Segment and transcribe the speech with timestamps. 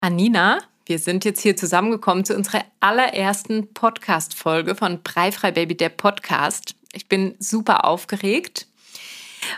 [0.00, 6.76] Anina, wir sind jetzt hier zusammengekommen zu unserer allerersten Podcast-Folge von Breifrei Baby, der Podcast.
[6.92, 8.68] Ich bin super aufgeregt.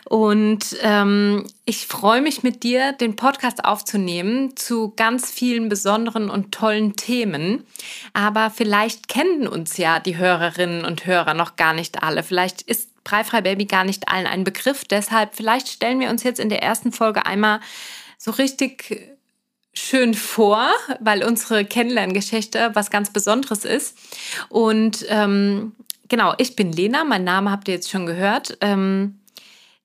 [0.04, 6.53] Und ähm, ich freue mich mit dir, den Podcast aufzunehmen zu ganz vielen besonderen und
[6.53, 7.67] tollen Themen.
[8.15, 12.22] Aber vielleicht kennen uns ja die Hörerinnen und Hörer noch gar nicht alle.
[12.22, 14.85] Vielleicht ist Breifrei Baby gar nicht allen ein Begriff.
[14.87, 17.61] Deshalb, vielleicht stellen wir uns jetzt in der ersten Folge einmal
[18.16, 19.19] so richtig
[19.73, 20.68] schön vor,
[21.00, 23.97] weil unsere Kennenlerngeschichte was ganz Besonderes ist.
[24.48, 25.73] Und ähm,
[26.09, 28.59] genau, ich bin Lena, mein Name habt ihr jetzt schon gehört.
[28.61, 29.20] Ähm,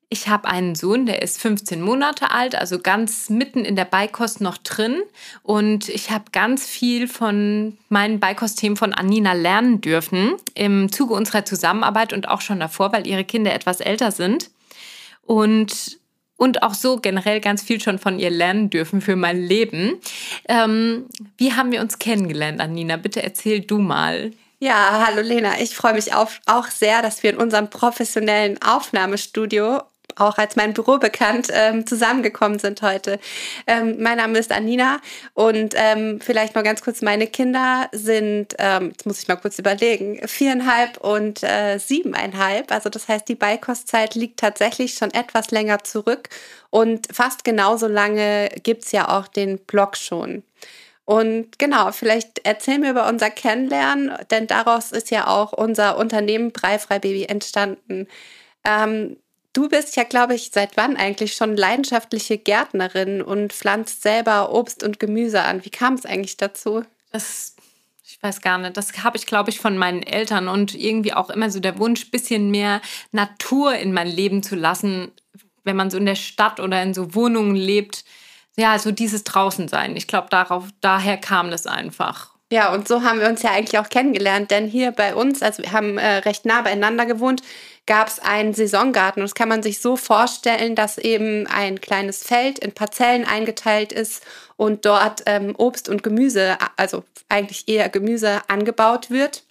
[0.09, 4.39] ich habe einen Sohn, der ist 15 Monate alt, also ganz mitten in der Beikost
[4.39, 5.01] noch drin.
[5.41, 11.43] Und ich habe ganz viel von meinen Beikostthemen von Anina lernen dürfen im Zuge unserer
[11.43, 14.51] Zusammenarbeit und auch schon davor, weil ihre Kinder etwas älter sind.
[15.23, 15.97] Und
[16.37, 19.99] und auch so generell ganz viel schon von ihr lernen dürfen für mein Leben.
[20.47, 21.05] Ähm,
[21.37, 22.97] wie haben wir uns kennengelernt, Anina?
[22.97, 24.31] Bitte erzähl du mal.
[24.59, 25.59] Ja, hallo Lena.
[25.59, 29.81] Ich freue mich auf, auch sehr, dass wir in unserem professionellen Aufnahmestudio
[30.15, 33.19] auch als mein Büro bekannt, ähm, zusammengekommen sind heute.
[33.67, 34.99] Ähm, mein Name ist Anina
[35.33, 39.59] und ähm, vielleicht noch ganz kurz, meine Kinder sind, ähm, jetzt muss ich mal kurz
[39.59, 42.71] überlegen, viereinhalb und äh, siebeneinhalb.
[42.71, 46.29] Also das heißt, die Beikostzeit liegt tatsächlich schon etwas länger zurück
[46.69, 50.43] und fast genauso lange gibt es ja auch den Blog schon.
[51.05, 56.51] Und genau, vielleicht erzählen wir über unser Kennenlernen, denn daraus ist ja auch unser Unternehmen
[56.51, 58.07] Breifrei Baby entstanden.
[58.65, 59.17] Ähm,
[59.55, 64.83] Du bist ja, glaube ich, seit wann eigentlich schon leidenschaftliche Gärtnerin und pflanzt selber Obst
[64.83, 65.63] und Gemüse an.
[65.63, 66.83] Wie kam es eigentlich dazu?
[67.13, 67.55] Das,
[68.03, 68.75] ich weiß gar nicht.
[68.75, 72.11] Das habe ich, glaube ich, von meinen Eltern und irgendwie auch immer so der Wunsch,
[72.11, 72.81] bisschen mehr
[73.13, 75.13] Natur in mein Leben zu lassen,
[75.63, 78.03] wenn man so in der Stadt oder in so Wohnungen lebt.
[78.57, 79.95] Ja, so dieses Draußensein.
[79.95, 82.34] Ich glaube, darauf, daher kam das einfach.
[82.51, 85.63] Ja, und so haben wir uns ja eigentlich auch kennengelernt, denn hier bei uns, also
[85.63, 87.41] wir haben äh, recht nah beieinander gewohnt,
[87.87, 89.21] gab es einen Saisongarten.
[89.21, 93.91] Und das kann man sich so vorstellen, dass eben ein kleines Feld in Parzellen eingeteilt
[93.91, 94.23] ist
[94.57, 99.43] und dort ähm, Obst und Gemüse, also eigentlich eher Gemüse angebaut wird.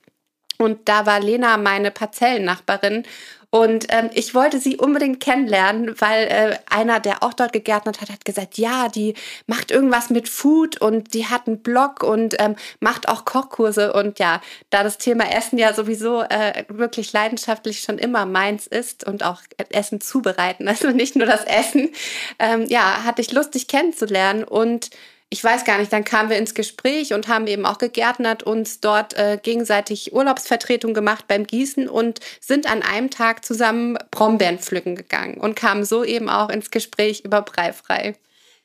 [0.58, 3.04] Und da war Lena meine Parzellennachbarin
[3.54, 8.10] und ähm, ich wollte sie unbedingt kennenlernen, weil äh, einer, der auch dort gegärtnet hat,
[8.10, 9.14] hat gesagt, ja, die
[9.46, 13.92] macht irgendwas mit Food und die hat einen Blog und ähm, macht auch Kochkurse.
[13.92, 19.06] Und ja, da das Thema Essen ja sowieso äh, wirklich leidenschaftlich schon immer meins ist
[19.06, 21.92] und auch Essen zubereiten, also nicht nur das Essen,
[22.40, 24.90] ähm, ja, hatte ich Lust, dich kennenzulernen und
[25.34, 28.78] ich weiß gar nicht, dann kamen wir ins Gespräch und haben eben auch gegärtnert, uns
[28.78, 34.94] dort äh, gegenseitig Urlaubsvertretung gemacht beim Gießen und sind an einem Tag zusammen Brombeeren pflücken
[34.94, 38.14] gegangen und kamen so eben auch ins Gespräch über Breifrei.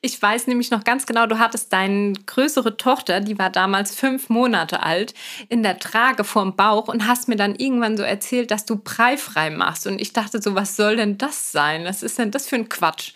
[0.00, 4.28] Ich weiß nämlich noch ganz genau, du hattest deine größere Tochter, die war damals fünf
[4.28, 5.12] Monate alt,
[5.48, 9.50] in der Trage vorm Bauch und hast mir dann irgendwann so erzählt, dass du breifrei
[9.50, 9.88] machst.
[9.88, 11.84] Und ich dachte so, was soll denn das sein?
[11.84, 13.10] Was ist denn das für ein Quatsch?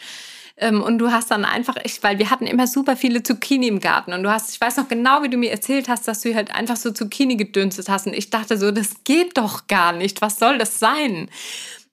[0.57, 3.81] Ähm, und du hast dann einfach, ich, weil wir hatten immer super viele Zucchini im
[3.81, 6.35] Garten und du hast, ich weiß noch genau, wie du mir erzählt hast, dass du
[6.35, 10.23] halt einfach so Zucchini gedünstet hast und ich dachte so, das geht doch gar nicht,
[10.23, 11.29] was soll das sein?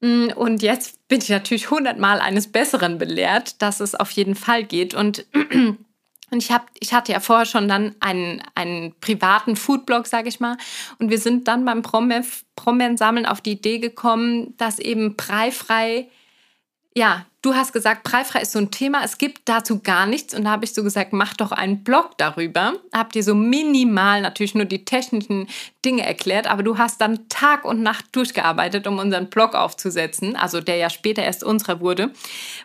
[0.01, 4.63] Mm, und jetzt bin ich natürlich hundertmal eines Besseren belehrt, dass es auf jeden Fall
[4.63, 5.25] geht und
[6.33, 10.39] Und ich, hab, ich hatte ja vorher schon dann einen, einen privaten Foodblog, sage ich
[10.39, 10.55] mal.
[10.97, 16.07] Und wir sind dann beim Brombeeren-Sammeln auf die Idee gekommen, dass eben preifrei
[16.93, 19.03] ja, du hast gesagt, preifrei ist so ein Thema.
[19.03, 20.33] Es gibt dazu gar nichts.
[20.33, 22.73] Und da habe ich so gesagt, mach doch einen Blog darüber.
[22.93, 25.47] Habt ihr so minimal natürlich nur die technischen
[25.85, 30.59] Dinge erklärt, aber du hast dann Tag und Nacht durchgearbeitet, um unseren Blog aufzusetzen, also
[30.59, 32.11] der ja später erst unserer wurde.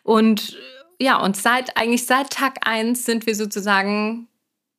[0.03, 0.59] Und
[0.99, 4.29] ja, und seit eigentlich seit Tag 1 sind wir sozusagen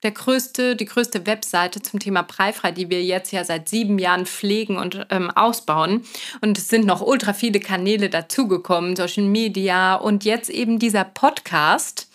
[0.03, 4.25] der größte, die größte Webseite zum Thema Preifrei, die wir jetzt ja seit sieben Jahren
[4.25, 6.03] pflegen und ähm, ausbauen.
[6.41, 12.09] Und es sind noch ultra viele Kanäle dazugekommen, Social Media und jetzt eben dieser Podcast.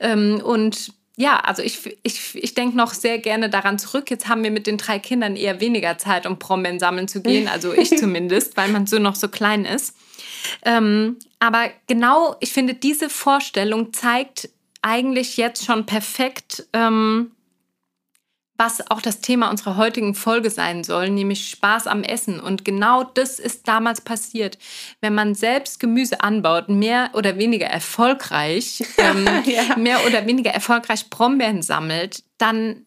[0.00, 4.10] Ähm, und ja, also ich, ich, ich denke noch sehr gerne daran zurück.
[4.10, 7.46] Jetzt haben wir mit den drei Kindern eher weniger Zeit, um Brombeeren sammeln zu gehen,
[7.46, 9.94] also ich zumindest, weil man so noch so klein ist.
[10.64, 14.48] Ähm, aber genau, ich finde, diese Vorstellung zeigt,
[14.82, 17.32] eigentlich jetzt schon perfekt, ähm,
[18.56, 22.38] was auch das Thema unserer heutigen Folge sein soll, nämlich Spaß am Essen.
[22.38, 24.58] Und genau das ist damals passiert.
[25.00, 29.76] Wenn man selbst Gemüse anbaut, mehr oder weniger erfolgreich, ähm, ja.
[29.78, 32.84] mehr oder weniger erfolgreich Brombeeren sammelt, dann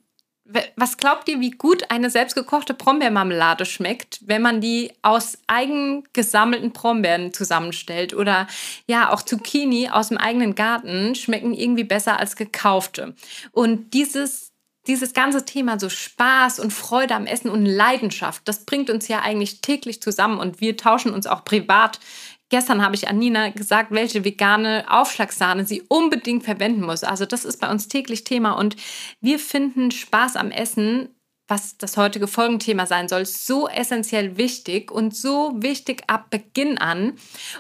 [0.75, 6.72] was glaubt ihr, wie gut eine selbstgekochte Brombeermarmelade schmeckt, wenn man die aus eigen gesammelten
[6.72, 8.13] Brombeeren zusammenstellt?
[8.13, 8.48] Oder
[8.86, 13.16] ja, auch Zucchini aus dem eigenen Garten schmecken irgendwie besser als gekaufte.
[13.51, 14.54] Und dieses
[14.88, 19.22] dieses ganze Thema so Spaß und Freude am Essen und Leidenschaft, das bringt uns ja
[19.22, 22.00] eigentlich täglich zusammen und wir tauschen uns auch privat
[22.53, 27.03] Gestern habe ich an Nina gesagt, welche vegane Aufschlagssahne sie unbedingt verwenden muss.
[27.03, 28.75] Also das ist bei uns täglich Thema und
[29.21, 31.09] wir finden Spaß am Essen
[31.47, 37.13] was das heutige Folgenthema sein soll, so essentiell wichtig und so wichtig ab Beginn an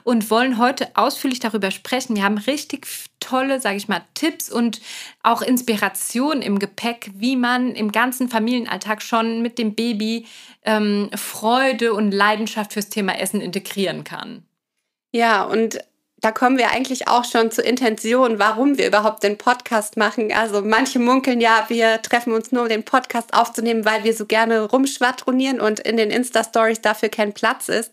[0.03, 2.15] und wollen heute ausführlich darüber sprechen.
[2.15, 2.87] Wir haben richtig
[3.19, 4.79] tolle, sage ich mal, Tipps und
[5.21, 10.27] auch Inspiration im Gepäck, wie man im ganzen Familienalltag schon mit dem Baby
[10.63, 14.45] ähm, Freude und Leidenschaft fürs Thema Essen integrieren kann.
[15.13, 15.77] Ja, und
[16.21, 20.33] da kommen wir eigentlich auch schon zur Intention, warum wir überhaupt den Podcast machen.
[20.33, 24.25] Also manche munkeln ja, wir treffen uns nur, um den Podcast aufzunehmen, weil wir so
[24.25, 27.91] gerne rumschwadronieren und in den Insta-Stories dafür kein Platz ist.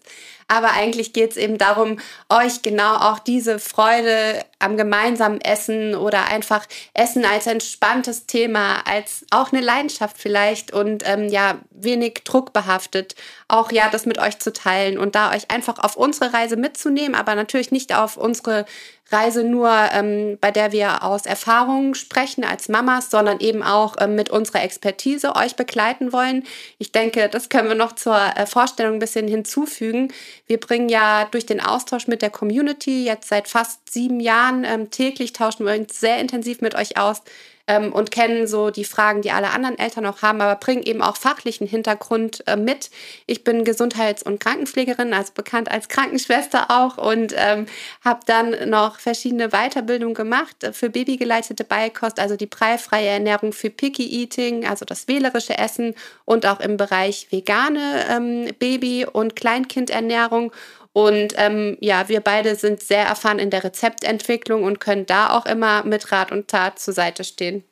[0.51, 6.27] Aber eigentlich geht es eben darum, euch genau auch diese Freude am gemeinsamen Essen oder
[6.27, 13.15] einfach Essen als entspanntes Thema, als auch eine Leidenschaft vielleicht und ähm, ja, wenig druckbehaftet,
[13.47, 17.15] auch ja, das mit euch zu teilen und da euch einfach auf unsere Reise mitzunehmen,
[17.15, 18.65] aber natürlich nicht auf unsere
[19.11, 24.15] Reise nur, ähm, bei der wir aus Erfahrungen sprechen als Mamas, sondern eben auch ähm,
[24.15, 26.45] mit unserer Expertise euch begleiten wollen.
[26.79, 30.13] Ich denke, das können wir noch zur äh, Vorstellung ein bisschen hinzufügen.
[30.47, 34.91] Wir bringen ja durch den Austausch mit der Community jetzt seit fast sieben Jahren ähm,
[34.91, 37.23] täglich tauschen wir uns sehr intensiv mit euch aus
[37.71, 41.03] ähm, und kennen so die Fragen, die alle anderen Eltern noch haben, aber bringen eben
[41.03, 42.91] auch fachlichen Hintergrund äh, mit.
[43.27, 47.67] Ich bin Gesundheits- und Krankenpflegerin, also bekannt als Krankenschwester auch und ähm,
[48.05, 54.23] habe dann noch verschiedene Weiterbildungen gemacht für babygeleitete Beikost, also die preifreie Ernährung für Picky
[54.23, 55.95] Eating, also das wählerische Essen
[56.25, 60.53] und auch im Bereich vegane ähm, Baby- und Kleinkindernährung
[60.93, 65.47] und ähm, ja, wir beide sind sehr erfahren in der Rezeptentwicklung und können da auch
[65.47, 67.65] immer mit Rat und Tat zur Seite stehen.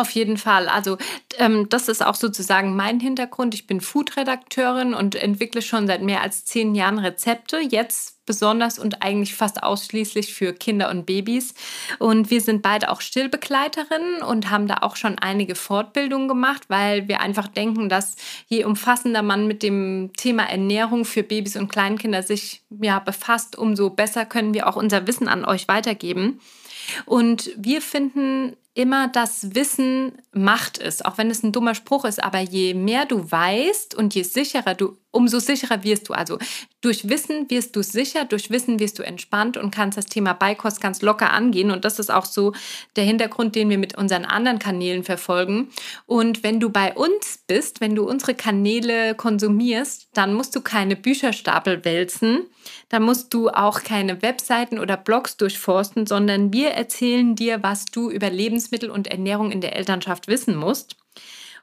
[0.00, 0.70] Auf jeden Fall.
[0.70, 0.96] Also
[1.36, 3.52] ähm, das ist auch sozusagen mein Hintergrund.
[3.52, 7.58] Ich bin Food-Redakteurin und entwickle schon seit mehr als zehn Jahren Rezepte.
[7.58, 11.52] Jetzt besonders und eigentlich fast ausschließlich für Kinder und Babys.
[11.98, 17.06] Und wir sind beide auch Stillbegleiterinnen und haben da auch schon einige Fortbildungen gemacht, weil
[17.06, 18.16] wir einfach denken, dass
[18.46, 23.90] je umfassender man mit dem Thema Ernährung für Babys und Kleinkinder sich ja, befasst, umso
[23.90, 26.40] besser können wir auch unser Wissen an euch weitergeben.
[27.04, 32.22] Und wir finden immer das Wissen Macht ist, auch wenn es ein dummer Spruch ist,
[32.22, 36.12] aber je mehr du weißt und je sicherer du, umso sicherer wirst du.
[36.12, 36.38] Also
[36.80, 40.80] durch Wissen wirst du sicher, durch Wissen wirst du entspannt und kannst das Thema Beikost
[40.80, 41.70] ganz locker angehen.
[41.70, 42.52] Und das ist auch so
[42.96, 45.70] der Hintergrund, den wir mit unseren anderen Kanälen verfolgen.
[46.06, 50.96] Und wenn du bei uns bist, wenn du unsere Kanäle konsumierst, dann musst du keine
[50.96, 52.46] Bücherstapel wälzen,
[52.88, 58.10] dann musst du auch keine Webseiten oder Blogs durchforsten, sondern wir erzählen dir, was du
[58.10, 60.96] über Lebensmittel und Ernährung in der Elternschaft wissen musst.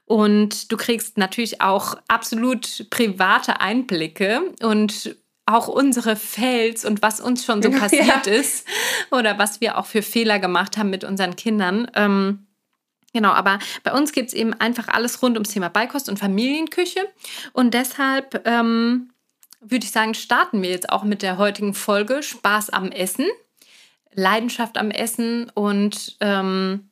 [0.08, 5.14] Und du kriegst natürlich auch absolut private Einblicke und
[5.44, 8.32] auch unsere Fails und was uns schon so passiert ja.
[8.32, 8.66] ist
[9.10, 11.90] oder was wir auch für Fehler gemacht haben mit unseren Kindern.
[11.94, 12.46] Ähm,
[13.12, 17.06] genau, aber bei uns gibt es eben einfach alles rund ums Thema Beikost und Familienküche.
[17.52, 19.10] Und deshalb ähm,
[19.60, 23.26] würde ich sagen, starten wir jetzt auch mit der heutigen Folge Spaß am Essen,
[24.14, 26.87] Leidenschaft am Essen und ähm,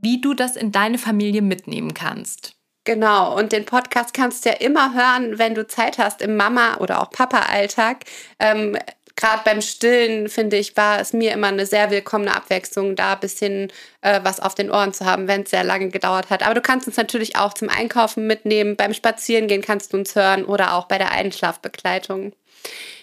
[0.00, 2.54] wie du das in deine Familie mitnehmen kannst.
[2.84, 6.78] Genau, und den Podcast kannst du ja immer hören, wenn du Zeit hast im Mama-
[6.78, 8.04] oder auch Papa-Alltag.
[8.38, 8.76] Ähm,
[9.16, 13.20] Gerade beim Stillen, finde ich, war es mir immer eine sehr willkommene Abwechslung, da ein
[13.20, 13.70] bisschen
[14.00, 16.42] äh, was auf den Ohren zu haben, wenn es sehr lange gedauert hat.
[16.42, 20.46] Aber du kannst uns natürlich auch zum Einkaufen mitnehmen, beim Spazierengehen kannst du uns hören
[20.46, 22.32] oder auch bei der Einschlafbegleitung.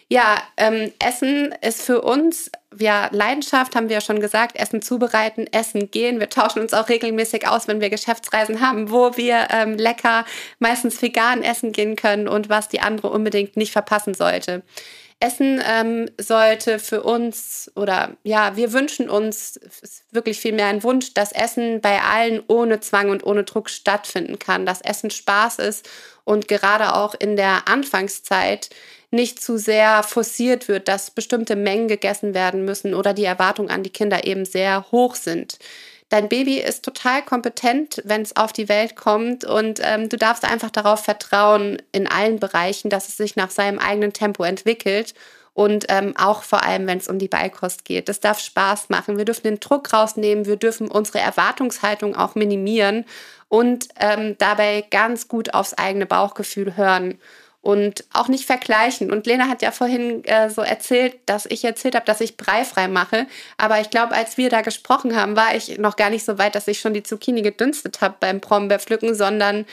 [0.09, 5.47] Ja, ähm, Essen ist für uns, ja, Leidenschaft, haben wir ja schon gesagt, Essen zubereiten,
[5.51, 6.19] Essen gehen.
[6.19, 10.25] Wir tauschen uns auch regelmäßig aus, wenn wir Geschäftsreisen haben, wo wir ähm, lecker,
[10.59, 14.63] meistens vegan essen gehen können und was die andere unbedingt nicht verpassen sollte.
[15.19, 19.59] Essen ähm, sollte für uns oder ja, wir wünschen uns,
[20.11, 24.37] wirklich viel mehr ein Wunsch, dass Essen bei allen ohne Zwang und ohne Druck stattfinden
[24.37, 25.89] kann, dass Essen Spaß ist
[26.23, 28.69] und gerade auch in der Anfangszeit
[29.11, 33.83] nicht zu sehr forciert wird, dass bestimmte Mengen gegessen werden müssen oder die Erwartungen an
[33.83, 35.59] die Kinder eben sehr hoch sind.
[36.09, 40.45] Dein Baby ist total kompetent, wenn es auf die Welt kommt und ähm, du darfst
[40.45, 45.13] einfach darauf vertrauen in allen Bereichen, dass es sich nach seinem eigenen Tempo entwickelt
[45.53, 48.09] Und ähm, auch vor allem, wenn es um die Beikost geht.
[48.09, 49.17] Das darf Spaß machen.
[49.17, 50.45] Wir dürfen den Druck rausnehmen.
[50.45, 53.05] Wir dürfen unsere Erwartungshaltung auch minimieren
[53.49, 57.17] und ähm, dabei ganz gut aufs eigene Bauchgefühl hören
[57.67, 59.11] und auch nicht vergleichen.
[59.11, 62.87] Und Lena hat ja vorhin äh, so erzählt, dass ich erzählt habe, dass ich breifrei
[62.87, 63.27] mache.
[63.57, 66.55] Aber ich glaube, als wir da gesprochen haben, war ich noch gar nicht so weit,
[66.55, 69.65] dass ich schon die Zucchini gedünstet habe beim Brombeerpflücken, sondern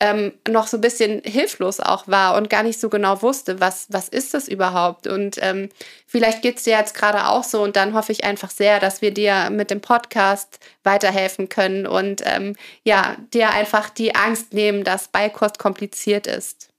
[0.00, 3.84] ähm, noch so ein bisschen hilflos auch war und gar nicht so genau wusste, was,
[3.90, 5.06] was ist das überhaupt.
[5.06, 5.68] Und ähm,
[6.06, 9.02] vielleicht geht es dir jetzt gerade auch so und dann hoffe ich einfach sehr, dass
[9.02, 14.84] wir dir mit dem Podcast weiterhelfen können und ähm, ja, dir einfach die Angst nehmen,
[14.84, 16.71] dass Beikost kompliziert ist.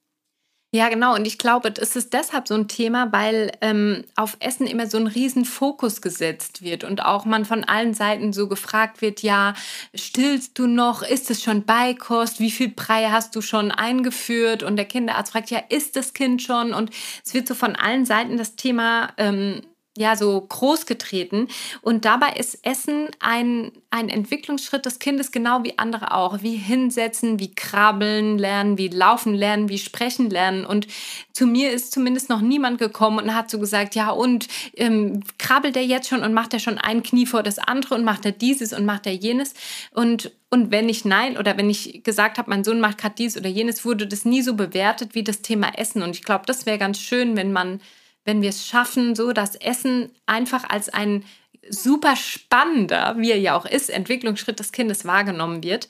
[0.76, 1.14] Ja, genau.
[1.14, 4.98] Und ich glaube, es ist deshalb so ein Thema, weil ähm, auf Essen immer so
[4.98, 9.54] ein riesen Fokus gesetzt wird und auch man von allen Seiten so gefragt wird, ja,
[9.94, 11.04] stillst du noch?
[11.04, 12.40] Ist es schon Beikost?
[12.40, 14.64] Wie viel Brei hast du schon eingeführt?
[14.64, 16.74] Und der Kinderarzt fragt, ja, ist das Kind schon?
[16.74, 16.90] Und
[17.24, 19.62] es wird so von allen Seiten das Thema ähm,
[19.96, 21.48] ja, so groß getreten.
[21.82, 26.42] Und dabei ist Essen ein, ein Entwicklungsschritt des Kindes genau wie andere auch.
[26.42, 30.66] Wie hinsetzen, wie krabbeln lernen, wie laufen lernen, wie sprechen lernen.
[30.66, 30.88] Und
[31.32, 35.78] zu mir ist zumindest noch niemand gekommen und hat so gesagt, ja, und ähm, krabbelt
[35.78, 38.32] er jetzt schon und macht er schon ein Knie vor das andere und macht er
[38.32, 39.54] dieses und macht er jenes.
[39.92, 43.36] Und und wenn ich nein oder wenn ich gesagt habe, mein Sohn macht gerade dies
[43.36, 46.04] oder jenes, wurde das nie so bewertet wie das Thema Essen.
[46.04, 47.82] Und ich glaube, das wäre ganz schön, wenn man
[48.26, 51.24] wenn wir es schaffen, so das Essen einfach als ein
[51.70, 55.88] super spannender, wie er ja auch ist, Entwicklungsschritt des Kindes wahrgenommen wird.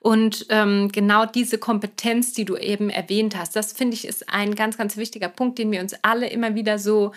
[0.00, 4.54] Und ähm, genau diese Kompetenz, die du eben erwähnt hast, das finde ich ist ein
[4.54, 7.12] ganz, ganz wichtiger Punkt, den wir uns alle immer wieder so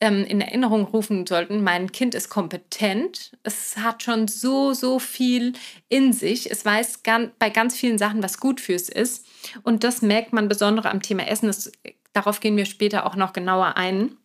[0.00, 1.62] ähm, in Erinnerung rufen sollten.
[1.62, 3.32] Mein Kind ist kompetent.
[3.42, 5.52] Es hat schon so, so viel
[5.88, 6.50] in sich.
[6.50, 9.26] Es weiß ganz, bei ganz vielen Sachen, was gut fürs ist.
[9.62, 11.46] Und das merkt man besonders am Thema Essen.
[11.46, 11.70] Das
[12.14, 14.16] Darauf gehen wir später auch noch genauer ein.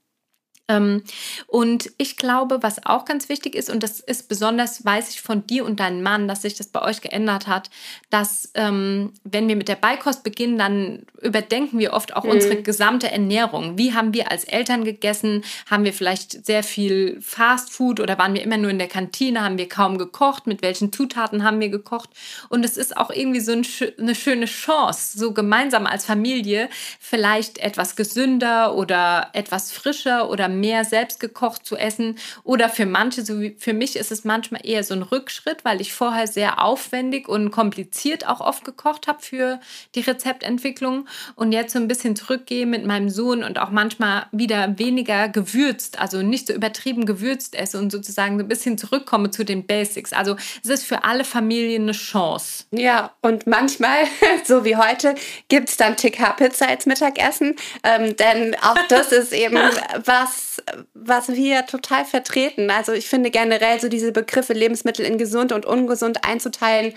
[0.70, 1.04] Ähm,
[1.48, 5.46] und ich glaube, was auch ganz wichtig ist, und das ist besonders, weiß ich von
[5.46, 7.70] dir und deinem Mann, dass sich das bei euch geändert hat,
[8.10, 12.32] dass ähm, wenn wir mit der Beikost beginnen, dann überdenken wir oft auch mhm.
[12.32, 13.78] unsere gesamte Ernährung.
[13.78, 15.44] Wie haben wir als Eltern gegessen?
[15.70, 19.42] Haben wir vielleicht sehr viel Fast Food oder waren wir immer nur in der Kantine?
[19.42, 20.46] Haben wir kaum gekocht?
[20.46, 22.12] Mit welchen Zutaten haben wir gekocht?
[22.50, 23.66] Und es ist auch irgendwie so ein,
[23.98, 30.59] eine schöne Chance, so gemeinsam als Familie vielleicht etwas gesünder oder etwas frischer oder mehr
[30.84, 32.18] selbst gekocht zu essen.
[32.44, 35.82] Oder für manche, so wie für mich, ist es manchmal eher so ein Rückschritt, weil
[35.82, 39.60] ich vorher sehr aufwendig und kompliziert auch oft gekocht habe für
[39.96, 44.78] die Rezeptentwicklung und jetzt so ein bisschen zurückgehe mit meinem Sohn und auch manchmal wieder
[44.78, 49.44] weniger gewürzt, also nicht so übertrieben gewürzt esse und sozusagen so ein bisschen zurückkomme zu
[49.44, 50.14] den Basics.
[50.14, 52.66] Also es ist für alle Familien eine Chance.
[52.72, 54.06] Ja, und manchmal,
[54.46, 55.16] so wie heute,
[55.48, 59.58] gibt es dann TK-Pizza als Mittagessen, ähm, denn auch das ist eben
[60.06, 60.49] was,
[60.94, 62.70] was, wir total vertreten.
[62.72, 66.94] Also ich finde generell so diese Begriffe Lebensmittel in gesund und ungesund einzuteilen,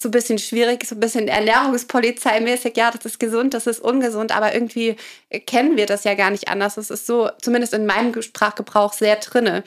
[0.00, 4.34] so ein bisschen schwierig, so ein bisschen ernährungspolizeimäßig, ja, das ist gesund, das ist ungesund,
[4.34, 4.96] aber irgendwie
[5.46, 6.76] kennen wir das ja gar nicht anders.
[6.76, 9.64] Das ist so, zumindest in meinem Sprachgebrauch, sehr drinne.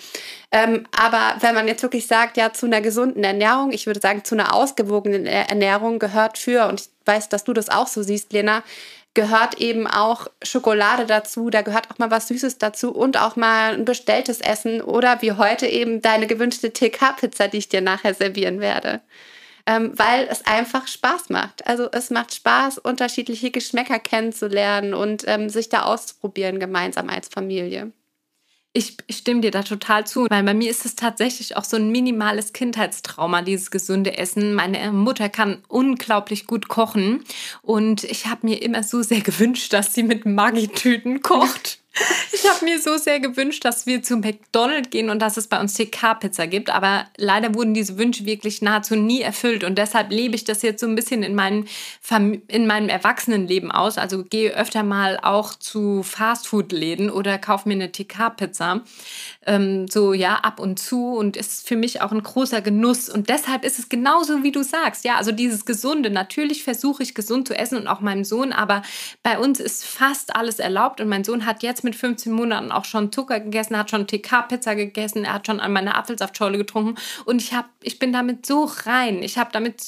[0.51, 4.23] Ähm, aber wenn man jetzt wirklich sagt, ja, zu einer gesunden Ernährung, ich würde sagen,
[4.23, 8.31] zu einer ausgewogenen Ernährung gehört für, und ich weiß, dass du das auch so siehst,
[8.31, 8.63] Lena,
[9.13, 13.73] gehört eben auch Schokolade dazu, da gehört auch mal was Süßes dazu und auch mal
[13.73, 18.61] ein bestelltes Essen oder wie heute eben deine gewünschte TK-Pizza, die ich dir nachher servieren
[18.61, 19.01] werde.
[19.67, 21.67] Ähm, weil es einfach Spaß macht.
[21.67, 27.91] Also es macht Spaß, unterschiedliche Geschmäcker kennenzulernen und ähm, sich da auszuprobieren gemeinsam als Familie.
[28.73, 31.91] Ich stimme dir da total zu, weil bei mir ist es tatsächlich auch so ein
[31.91, 34.53] minimales Kindheitstrauma, dieses gesunde Essen.
[34.53, 37.25] Meine Mutter kann unglaublich gut kochen
[37.61, 41.80] und ich habe mir immer so sehr gewünscht, dass sie mit Maggi-Tüten kocht.
[42.33, 45.59] Ich habe mir so sehr gewünscht, dass wir zu McDonald's gehen und dass es bei
[45.59, 46.69] uns TK-Pizza gibt.
[46.69, 49.63] Aber leider wurden diese Wünsche wirklich nahezu nie erfüllt.
[49.63, 51.65] Und deshalb lebe ich das jetzt so ein bisschen in, meinem,
[52.47, 53.97] in meinem Erwachsenenleben aus.
[53.97, 58.81] Also gehe öfter mal auch zu Fastfood-Läden oder kaufe mir eine TK-Pizza.
[59.45, 61.13] Ähm, so ja, ab und zu.
[61.13, 63.09] Und ist für mich auch ein großer Genuss.
[63.09, 65.03] Und deshalb ist es genauso, wie du sagst.
[65.03, 66.09] Ja, also dieses Gesunde.
[66.09, 68.53] Natürlich versuche ich gesund zu essen und auch meinem Sohn.
[68.53, 68.81] Aber
[69.21, 71.01] bei uns ist fast alles erlaubt.
[71.01, 74.75] Und mein Sohn hat jetzt mit 15 Monaten auch schon Zucker gegessen, hat schon TK-Pizza
[74.75, 76.95] gegessen, er hat schon an meiner Apfelsaftschorle getrunken
[77.25, 79.23] und ich, hab, ich bin damit so rein.
[79.23, 79.81] Ich habe damit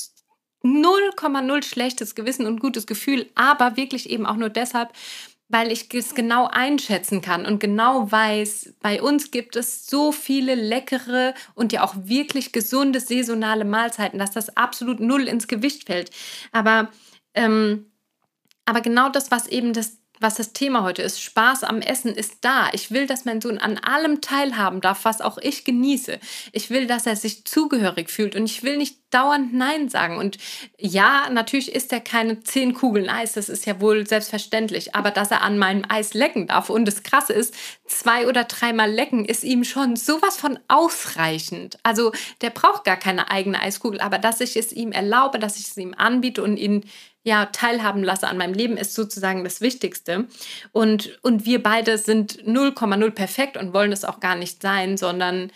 [0.64, 4.94] 0,0 schlechtes Gewissen und gutes Gefühl, aber wirklich eben auch nur deshalb,
[5.50, 10.56] weil ich es genau einschätzen kann und genau weiß, bei uns gibt es so viele
[10.56, 16.12] leckere und ja auch wirklich gesunde saisonale Mahlzeiten, dass das absolut null ins Gewicht fällt.
[16.52, 16.90] Aber,
[17.36, 17.92] ähm,
[18.66, 21.22] aber genau das, was eben das was das Thema heute ist.
[21.22, 22.70] Spaß am Essen ist da.
[22.72, 26.18] Ich will, dass mein Sohn an allem teilhaben darf, was auch ich genieße.
[26.54, 30.18] Ich will, dass er sich zugehörig fühlt und ich will nicht dauernd Nein sagen.
[30.18, 30.38] Und
[30.78, 34.96] ja, natürlich isst er keine zehn Kugeln Eis, das ist ja wohl selbstverständlich.
[34.96, 37.54] Aber dass er an meinem Eis lecken darf und das Krasse ist,
[37.86, 41.78] zwei oder dreimal lecken ist ihm schon sowas von ausreichend.
[41.84, 45.68] Also der braucht gar keine eigene Eiskugel, aber dass ich es ihm erlaube, dass ich
[45.68, 46.86] es ihm anbiete und ihn
[47.24, 50.28] ja, teilhaben lasse an meinem Leben, ist sozusagen das Wichtigste.
[50.74, 55.50] Und, und wir beide sind 0,0 perfekt und wollen es auch gar nicht sein, sondern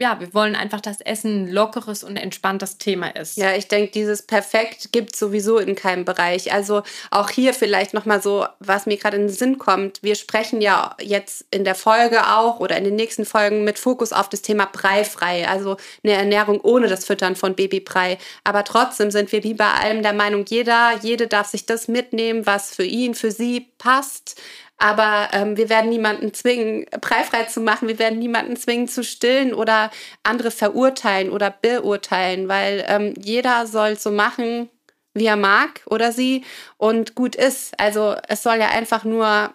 [0.00, 3.36] ja, wir wollen einfach, dass Essen ein lockeres und entspanntes Thema ist.
[3.36, 6.54] Ja, ich denke, dieses Perfekt gibt es sowieso in keinem Bereich.
[6.54, 10.02] Also auch hier vielleicht nochmal so, was mir gerade in den Sinn kommt.
[10.02, 14.14] Wir sprechen ja jetzt in der Folge auch oder in den nächsten Folgen mit Fokus
[14.14, 18.16] auf das Thema Breifrei, also eine Ernährung ohne das Füttern von Babybrei.
[18.42, 22.46] Aber trotzdem sind wir wie bei allem der Meinung, jeder, jede darf sich das mitnehmen,
[22.46, 24.40] was für ihn, für sie passt.
[24.82, 27.86] Aber ähm, wir werden niemanden zwingen, preifrei zu machen.
[27.86, 29.90] Wir werden niemanden zwingen zu stillen oder
[30.22, 34.70] andere verurteilen oder beurteilen, weil ähm, jeder soll so machen,
[35.12, 36.44] wie er mag oder sie
[36.78, 37.78] und gut ist.
[37.78, 39.52] Also es soll ja einfach nur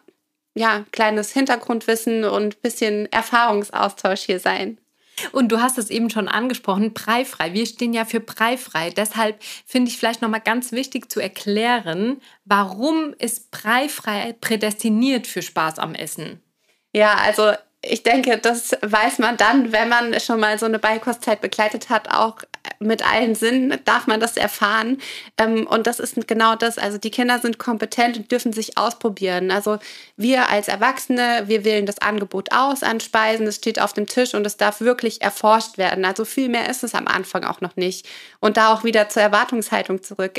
[0.54, 4.78] ja kleines Hintergrundwissen und bisschen Erfahrungsaustausch hier sein.
[5.32, 7.54] Und du hast es eben schon angesprochen, preifrei.
[7.54, 8.90] Wir stehen ja für preifrei.
[8.90, 15.80] Deshalb finde ich vielleicht nochmal ganz wichtig zu erklären, warum ist preifrei prädestiniert für Spaß
[15.80, 16.42] am Essen?
[16.94, 21.42] Ja, also ich denke, das weiß man dann, wenn man schon mal so eine Beikostzeit
[21.42, 22.38] begleitet hat, auch
[22.80, 24.98] mit allen Sinnen darf man das erfahren.
[25.38, 26.78] Ähm, und das ist genau das.
[26.78, 29.52] Also die Kinder sind kompetent und dürfen sich ausprobieren.
[29.52, 29.80] Also
[30.18, 34.34] wir als Erwachsene, wir wählen das Angebot aus an Speisen, es steht auf dem Tisch
[34.34, 36.06] und es darf wirklich erforscht werden.
[36.06, 38.08] Also viel mehr ist es am Anfang auch noch nicht.
[38.40, 40.38] Und da auch wieder zur Erwartungshaltung zurück.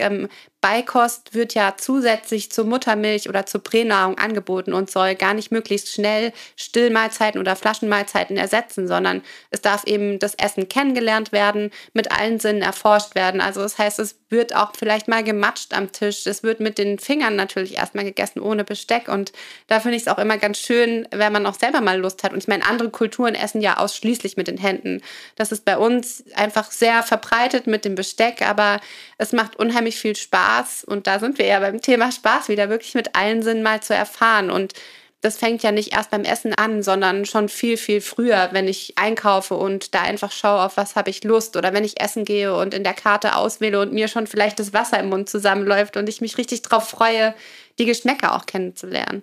[0.66, 5.92] Beikost wird ja zusätzlich zur Muttermilch oder zur Pränahrung angeboten und soll gar nicht möglichst
[5.92, 12.40] schnell Stillmahlzeiten oder Flaschenmahlzeiten ersetzen, sondern es darf eben das Essen kennengelernt werden, mit allen
[12.40, 13.40] Sinnen erforscht werden.
[13.40, 16.26] Also das heißt, es wird auch vielleicht mal gematscht am Tisch.
[16.26, 19.06] Es wird mit den Fingern natürlich erstmal gegessen, ohne Besteck.
[19.06, 19.30] Und
[19.68, 22.32] da finde ich es auch immer ganz schön, wenn man auch selber mal Lust hat.
[22.32, 25.00] Und ich meine, andere Kulturen essen ja ausschließlich mit den Händen.
[25.37, 28.80] Das ist bei uns einfach sehr verbreitet mit dem Besteck, aber
[29.16, 32.69] es macht unheimlich viel Spaß Spaß, und da sind wir ja beim Thema Spaß wieder,
[32.69, 34.50] wirklich mit allen Sinnen mal zu erfahren.
[34.50, 34.73] Und
[35.21, 38.95] das fängt ja nicht erst beim Essen an, sondern schon viel, viel früher, wenn ich
[38.97, 42.54] einkaufe und da einfach schaue, auf was habe ich Lust oder wenn ich essen gehe
[42.54, 46.08] und in der Karte auswähle und mir schon vielleicht das Wasser im Mund zusammenläuft und
[46.08, 47.34] ich mich richtig darauf freue,
[47.78, 49.23] die Geschmäcker auch kennenzulernen.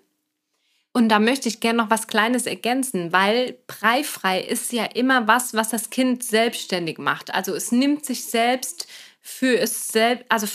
[0.96, 5.56] Und da möchte ich gerne noch was Kleines ergänzen, weil preifrei ist ja immer was,
[5.56, 7.34] was das Kind selbstständig macht.
[7.34, 8.88] Also es nimmt sich selbst
[9.20, 10.48] für es selbst, also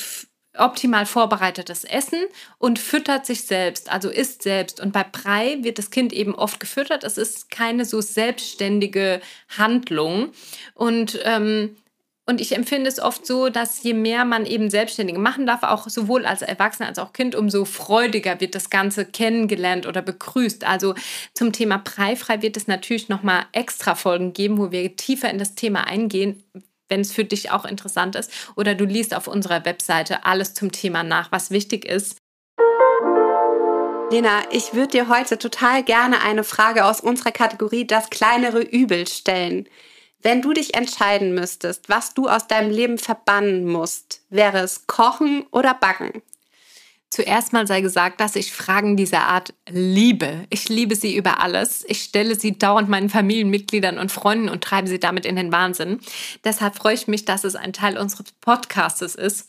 [0.58, 2.20] optimal vorbereitetes Essen
[2.58, 4.80] und füttert sich selbst, also isst selbst.
[4.80, 7.04] Und bei Brei wird das Kind eben oft gefüttert.
[7.04, 9.20] Es ist keine so selbstständige
[9.56, 10.32] Handlung.
[10.74, 11.76] Und ähm,
[12.28, 15.88] und ich empfinde es oft so, dass je mehr man eben Selbstständige machen darf, auch
[15.88, 20.64] sowohl als Erwachsener als auch Kind, umso freudiger wird das Ganze kennengelernt oder begrüßt.
[20.64, 20.94] Also
[21.32, 25.54] zum Thema Preifrei wird es natürlich nochmal extra Folgen geben, wo wir tiefer in das
[25.54, 26.42] Thema eingehen,
[26.88, 28.30] wenn es für dich auch interessant ist.
[28.56, 32.18] Oder du liest auf unserer Webseite alles zum Thema nach, was wichtig ist.
[34.10, 39.06] Lena, ich würde dir heute total gerne eine Frage aus unserer Kategorie Das kleinere Übel
[39.06, 39.68] stellen.
[40.20, 45.46] Wenn du dich entscheiden müsstest, was du aus deinem Leben verbannen musst, wäre es Kochen
[45.52, 46.22] oder Backen?
[47.10, 50.44] Zuerst mal sei gesagt, dass ich Fragen dieser Art liebe.
[50.50, 51.84] Ich liebe sie über alles.
[51.88, 56.00] Ich stelle sie dauernd meinen Familienmitgliedern und Freunden und treibe sie damit in den Wahnsinn.
[56.44, 59.48] Deshalb freue ich mich, dass es ein Teil unseres Podcasts ist.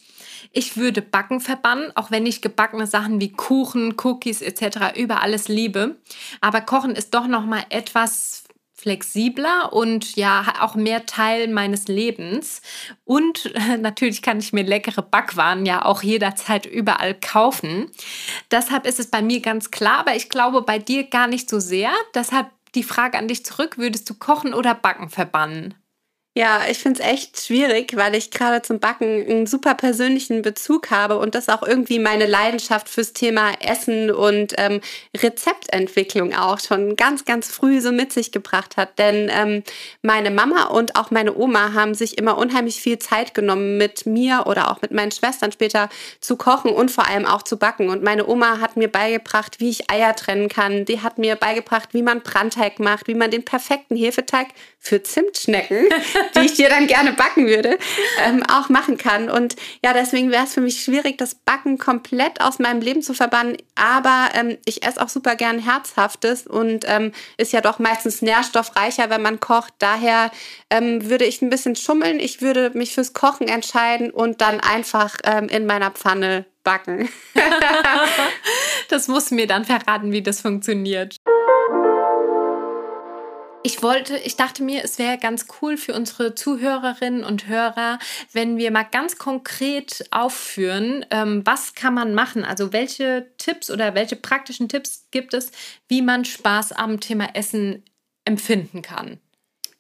[0.54, 4.98] Ich würde Backen verbannen, auch wenn ich gebackene Sachen wie Kuchen, Cookies etc.
[4.98, 5.98] über alles liebe.
[6.40, 8.39] Aber Kochen ist doch noch mal etwas
[8.80, 12.62] flexibler und ja auch mehr Teil meines Lebens.
[13.04, 17.92] Und natürlich kann ich mir leckere Backwaren ja auch jederzeit überall kaufen.
[18.52, 21.60] Deshalb ist es bei mir ganz klar, aber ich glaube bei dir gar nicht so
[21.60, 21.92] sehr.
[22.16, 25.74] Deshalb die Frage an dich zurück, würdest du kochen oder backen verbannen?
[26.40, 30.90] Ja, ich finde es echt schwierig, weil ich gerade zum Backen einen super persönlichen Bezug
[30.90, 34.80] habe und das auch irgendwie meine Leidenschaft fürs Thema Essen und ähm,
[35.18, 38.98] Rezeptentwicklung auch schon ganz, ganz früh so mit sich gebracht hat.
[39.00, 39.64] Denn ähm,
[40.02, 44.46] meine Mama und auch meine Oma haben sich immer unheimlich viel Zeit genommen, mit mir
[44.48, 45.90] oder auch mit meinen Schwestern später
[46.22, 47.90] zu kochen und vor allem auch zu backen.
[47.90, 50.86] Und meine Oma hat mir beigebracht, wie ich Eier trennen kann.
[50.86, 54.48] Die hat mir beigebracht, wie man Brandteig macht, wie man den perfekten Hefeteig
[54.80, 55.90] für Zimtschnecken
[56.36, 57.78] die ich dir dann gerne backen würde,
[58.26, 59.30] ähm, auch machen kann.
[59.30, 63.14] Und ja, deswegen wäre es für mich schwierig, das Backen komplett aus meinem Leben zu
[63.14, 63.58] verbannen.
[63.76, 69.10] Aber ähm, ich esse auch super gern Herzhaftes und ähm, ist ja doch meistens nährstoffreicher,
[69.10, 69.74] wenn man kocht.
[69.80, 70.32] Daher
[70.70, 72.20] ähm, würde ich ein bisschen schummeln.
[72.20, 77.10] Ich würde mich fürs Kochen entscheiden und dann einfach ähm, in meiner Pfanne backen.
[78.90, 81.16] das muss mir dann verraten, wie das funktioniert.
[83.62, 88.00] Ich wollte, ich dachte mir, es wäre ganz cool für unsere Zuhörerinnen und Hörer,
[88.32, 92.46] wenn wir mal ganz konkret aufführen, ähm, was kann man machen?
[92.46, 95.52] Also welche Tipps oder welche praktischen Tipps gibt es,
[95.90, 97.84] wie man Spaß am Thema Essen
[98.24, 99.20] empfinden kann?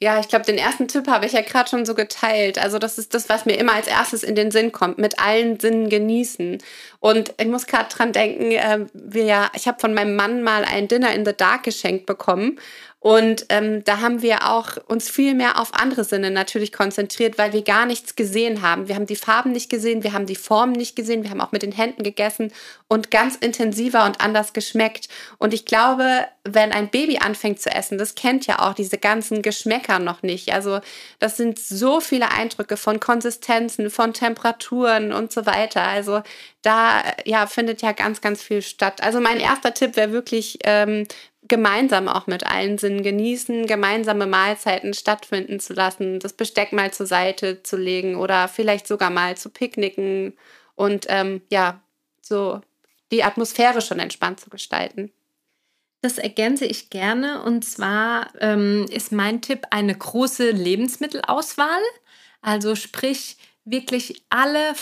[0.02, 2.58] Ja, ich glaube, den ersten Tipp habe ich ja gerade schon so geteilt.
[2.58, 5.60] Also das ist das, was mir immer als erstes in den Sinn kommt, mit allen
[5.60, 6.60] Sinnen genießen.
[7.02, 10.64] Und ich muss gerade dran denken, äh, wir ja, ich habe von meinem Mann mal
[10.64, 12.60] ein Dinner in the Dark geschenkt bekommen.
[13.02, 17.54] Und ähm, da haben wir auch uns viel mehr auf andere Sinne natürlich konzentriert, weil
[17.54, 18.90] wir gar nichts gesehen haben.
[18.90, 21.54] Wir haben die Farben nicht gesehen, wir haben die Formen nicht gesehen, wir haben auch
[21.54, 22.52] mit den Händen gegessen
[22.90, 25.08] und ganz intensiver und anders geschmeckt.
[25.38, 29.42] Und ich glaube, wenn ein Baby anfängt zu essen, das kennt ja auch diese ganzen
[29.42, 30.52] Geschmäcker noch nicht.
[30.54, 30.82] Also
[31.20, 35.84] das sind so viele Eindrücke von Konsistenzen, von Temperaturen und so weiter.
[35.84, 36.22] Also
[36.62, 39.02] da ja findet ja ganz, ganz viel statt.
[39.02, 41.06] Also mein erster Tipp wäre wirklich ähm,
[41.50, 47.06] gemeinsam auch mit allen Sinnen genießen, gemeinsame Mahlzeiten stattfinden zu lassen, das Besteck mal zur
[47.06, 50.38] Seite zu legen oder vielleicht sogar mal zu picknicken
[50.76, 51.82] und ähm, ja,
[52.22, 52.62] so
[53.12, 55.12] die Atmosphäre schon entspannt zu gestalten.
[56.02, 61.82] Das ergänze ich gerne und zwar ähm, ist mein Tipp eine große Lebensmittelauswahl.
[62.42, 63.36] Also sprich
[63.66, 64.74] wirklich alle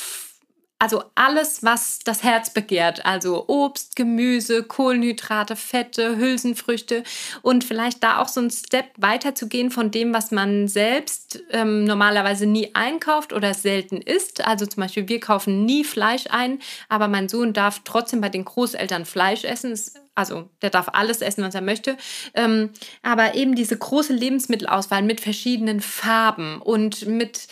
[0.79, 7.03] also alles, was das Herz begehrt, also Obst, Gemüse, Kohlenhydrate, Fette, Hülsenfrüchte
[7.41, 11.41] und vielleicht da auch so ein Step weiter zu gehen von dem, was man selbst
[11.49, 14.45] ähm, normalerweise nie einkauft oder selten isst.
[14.45, 16.59] Also zum Beispiel, wir kaufen nie Fleisch ein,
[16.89, 19.73] aber mein Sohn darf trotzdem bei den Großeltern Fleisch essen.
[20.13, 21.95] Also der darf alles essen, was er möchte.
[22.33, 22.71] Ähm,
[23.03, 27.47] aber eben diese große Lebensmittelauswahl mit verschiedenen Farben und mit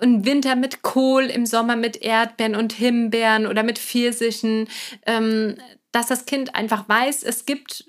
[0.00, 4.68] im Winter mit Kohl, im Sommer mit Erdbeeren und Himbeeren oder mit Pfirsichen,
[5.06, 5.56] ähm,
[5.92, 7.84] dass das Kind einfach weiß, es gibt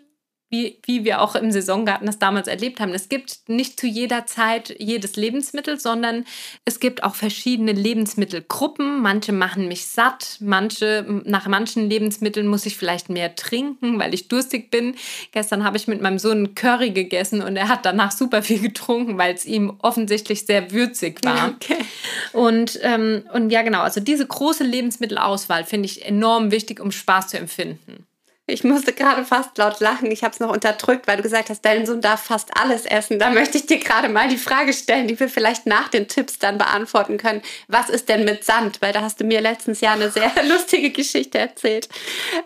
[0.50, 2.94] wie, wie wir auch im Saisongarten das damals erlebt haben.
[2.94, 6.26] Es gibt nicht zu jeder Zeit jedes Lebensmittel, sondern
[6.64, 9.02] es gibt auch verschiedene Lebensmittelgruppen.
[9.02, 14.30] Manche machen mich satt, manche, nach manchen Lebensmitteln muss ich vielleicht mehr trinken, weil ich
[14.30, 14.96] durstig bin.
[15.34, 19.18] Gestern habe ich mit meinem Sohn Curry gegessen und er hat danach super viel getrunken,
[19.18, 21.50] weil es ihm offensichtlich sehr würzig war.
[21.56, 21.84] Okay.
[22.32, 27.30] Und, ähm, und ja, genau, also diese große Lebensmittelauswahl finde ich enorm wichtig, um Spaß
[27.30, 28.06] zu empfinden.
[28.50, 30.10] Ich musste gerade fast laut lachen.
[30.10, 33.20] Ich habe es noch unterdrückt, weil du gesagt hast, dein Sohn darf fast alles essen.
[33.20, 36.40] Da möchte ich dir gerade mal die Frage stellen, die wir vielleicht nach den Tipps
[36.40, 37.42] dann beantworten können.
[37.68, 38.82] Was ist denn mit Sand?
[38.82, 41.90] Weil da hast du mir letztens ja eine sehr lustige Geschichte erzählt.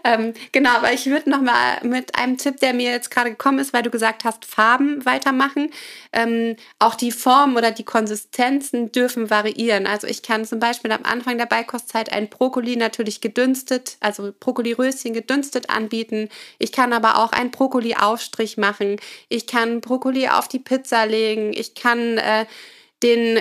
[0.03, 3.59] Ähm, genau, aber ich würde noch mal mit einem Tipp, der mir jetzt gerade gekommen
[3.59, 5.69] ist, weil du gesagt hast, Farben weitermachen.
[6.13, 9.85] Ähm, auch die Form oder die Konsistenzen dürfen variieren.
[9.85, 15.13] Also ich kann zum Beispiel am Anfang der Beikostzeit ein Brokkoli natürlich gedünstet, also Brokkoliröschen
[15.13, 16.30] gedünstet anbieten.
[16.58, 18.97] Ich kann aber auch einen Brokkoli-Aufstrich machen.
[19.30, 21.51] Ich kann Brokkoli auf die Pizza legen.
[21.54, 22.45] Ich kann äh,
[23.04, 23.39] den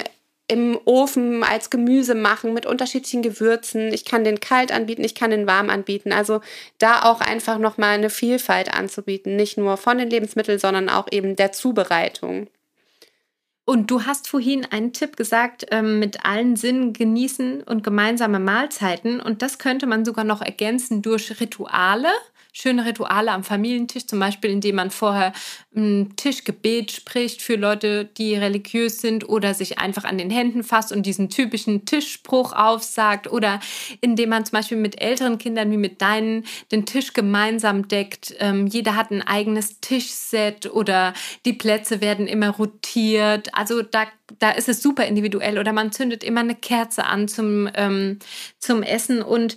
[0.48, 3.92] im Ofen als Gemüse machen mit unterschiedlichen Gewürzen.
[3.92, 6.12] Ich kann den kalt anbieten, ich kann den warm anbieten.
[6.12, 6.40] Also
[6.78, 11.36] da auch einfach nochmal eine Vielfalt anzubieten, nicht nur von den Lebensmitteln, sondern auch eben
[11.36, 12.48] der Zubereitung.
[13.70, 19.20] Und du hast vorhin einen Tipp gesagt, ähm, mit allen Sinnen genießen und gemeinsame Mahlzeiten.
[19.20, 22.08] Und das könnte man sogar noch ergänzen durch Rituale
[22.52, 25.32] schöne Rituale am Familientisch, zum Beispiel indem man vorher
[25.74, 30.92] ein Tischgebet spricht für Leute, die religiös sind oder sich einfach an den Händen fasst
[30.92, 33.60] und diesen typischen Tischspruch aufsagt oder
[34.00, 38.34] indem man zum Beispiel mit älteren Kindern wie mit deinen den Tisch gemeinsam deckt.
[38.38, 43.54] Ähm, jeder hat ein eigenes Tischset oder die Plätze werden immer rotiert.
[43.54, 44.06] Also da
[44.38, 48.18] da ist es super individuell oder man zündet immer eine Kerze an zum, ähm,
[48.58, 49.56] zum Essen und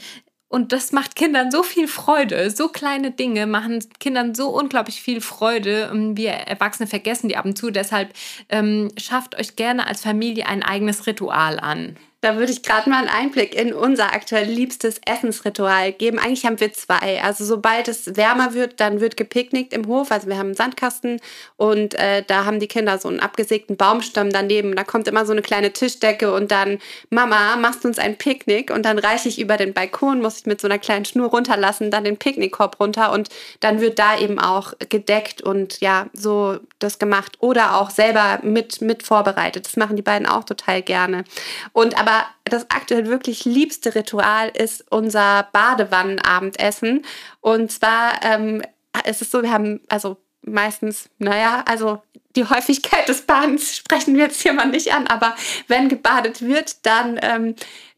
[0.53, 2.51] und das macht Kindern so viel Freude.
[2.51, 5.89] So kleine Dinge machen Kindern so unglaublich viel Freude.
[6.15, 7.71] Wir Erwachsene vergessen die ab und zu.
[7.71, 8.13] Deshalb
[8.49, 11.97] ähm, schafft euch gerne als Familie ein eigenes Ritual an.
[12.23, 16.19] Da würde ich gerade mal einen Einblick in unser aktuell liebstes Essensritual geben.
[16.19, 17.21] Eigentlich haben wir zwei.
[17.21, 20.09] Also sobald es wärmer wird, dann wird gepicknickt im Hof.
[20.09, 21.19] Also wir haben einen Sandkasten
[21.57, 24.73] und äh, da haben die Kinder so einen abgesägten Baumstamm daneben.
[24.73, 28.71] Da kommt immer so eine kleine Tischdecke und dann, Mama, machst du uns ein Picknick?
[28.71, 31.91] Und dann reiche ich über den Balkon, muss ich mit so einer kleinen Schnur runterlassen,
[31.91, 33.27] dann den Picknickkorb runter und
[33.59, 37.33] dann wird da eben auch gedeckt und ja, so das gemacht.
[37.39, 39.65] Oder auch selber mit, mit vorbereitet.
[39.65, 41.25] Das machen die beiden auch total gerne.
[41.73, 47.05] Und aber aber das aktuell wirklich liebste Ritual ist unser Badewannenabendessen.
[47.41, 48.61] Und zwar ähm,
[49.05, 52.01] ist es so, wir haben also meistens, naja, also
[52.35, 55.35] die Häufigkeit des Badens sprechen wir jetzt hier mal nicht an, aber
[55.67, 57.55] wenn gebadet wird, dann ähm,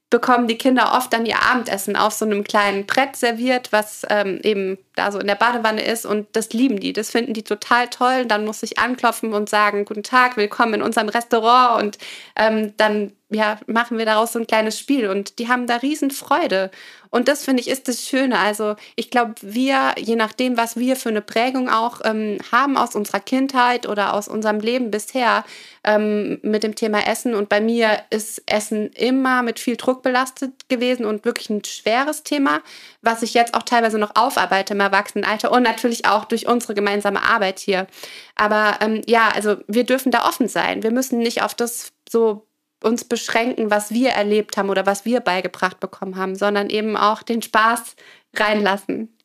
[0.09, 4.39] bekommen die Kinder oft dann ihr Abendessen auf so einem kleinen Brett serviert, was ähm,
[4.43, 6.93] eben da so in der Badewanne ist und das lieben die.
[6.93, 8.25] Das finden die total toll.
[8.25, 11.97] Dann muss ich anklopfen und sagen, guten Tag, willkommen in unserem Restaurant und
[12.37, 16.11] ähm, dann ja, machen wir daraus so ein kleines Spiel und die haben da riesen
[16.11, 16.69] Freude.
[17.09, 18.37] Und das finde ich ist das Schöne.
[18.37, 22.93] Also ich glaube, wir, je nachdem, was wir für eine Prägung auch ähm, haben aus
[22.93, 25.43] unserer Kindheit oder aus unserem Leben bisher
[25.83, 27.33] ähm, mit dem Thema Essen.
[27.33, 32.23] Und bei mir ist Essen immer mit viel Druck belastet gewesen und wirklich ein schweres
[32.23, 32.61] Thema,
[33.01, 37.23] was ich jetzt auch teilweise noch aufarbeite im Erwachsenenalter und natürlich auch durch unsere gemeinsame
[37.23, 37.87] Arbeit hier.
[38.35, 40.83] Aber ähm, ja, also wir dürfen da offen sein.
[40.83, 42.45] Wir müssen nicht auf das so
[42.85, 47.23] uns beschränken, was wir erlebt haben oder was wir beigebracht bekommen haben, sondern eben auch
[47.23, 47.95] den Spaß
[48.35, 49.15] reinlassen.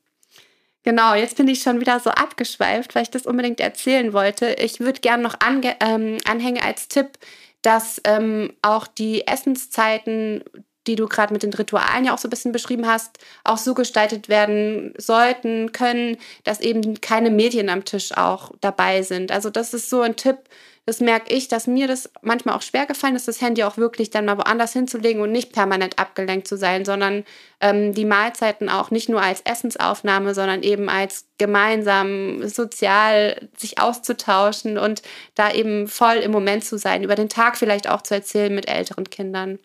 [0.83, 4.55] Genau, jetzt bin ich schon wieder so abgeschweift, weil ich das unbedingt erzählen wollte.
[4.55, 7.19] Ich würde gerne noch ähm, anhängen als Tipp,
[7.61, 10.43] dass ähm, auch die Essenszeiten,
[10.87, 13.75] die du gerade mit den Ritualen ja auch so ein bisschen beschrieben hast, auch so
[13.75, 19.31] gestaltet werden sollten, können, dass eben keine Medien am Tisch auch dabei sind.
[19.31, 20.39] Also das ist so ein Tipp,
[20.87, 24.11] das merke ich, dass mir das manchmal auch schwer gefallen ist, das Handy auch wirklich
[24.11, 27.25] dann mal woanders hinzulegen und nicht permanent abgelenkt zu sein, sondern
[27.61, 34.79] ähm, die Mahlzeiten auch nicht nur als Essensaufnahme, sondern eben als gemeinsam sozial sich auszutauschen
[34.79, 35.03] und
[35.35, 38.69] da eben voll im Moment zu sein, über den Tag vielleicht auch zu erzählen mit
[38.69, 39.59] älteren Kindern.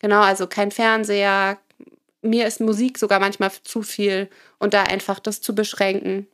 [0.00, 1.58] Genau, also kein Fernseher.
[2.22, 4.28] Mir ist Musik sogar manchmal zu viel
[4.58, 6.28] und da einfach das zu beschränken.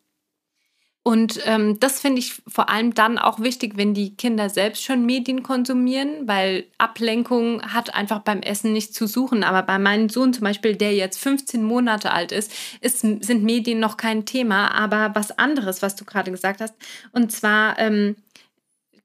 [1.07, 5.05] Und ähm, das finde ich vor allem dann auch wichtig, wenn die Kinder selbst schon
[5.05, 9.45] Medien konsumieren, weil Ablenkung hat einfach beim Essen nichts zu suchen.
[9.45, 13.81] Aber bei meinem Sohn zum Beispiel, der jetzt 15 Monate alt ist, ist sind Medien
[13.81, 14.75] noch kein Thema.
[14.75, 16.75] Aber was anderes, was du gerade gesagt hast,
[17.13, 18.17] und zwar ähm,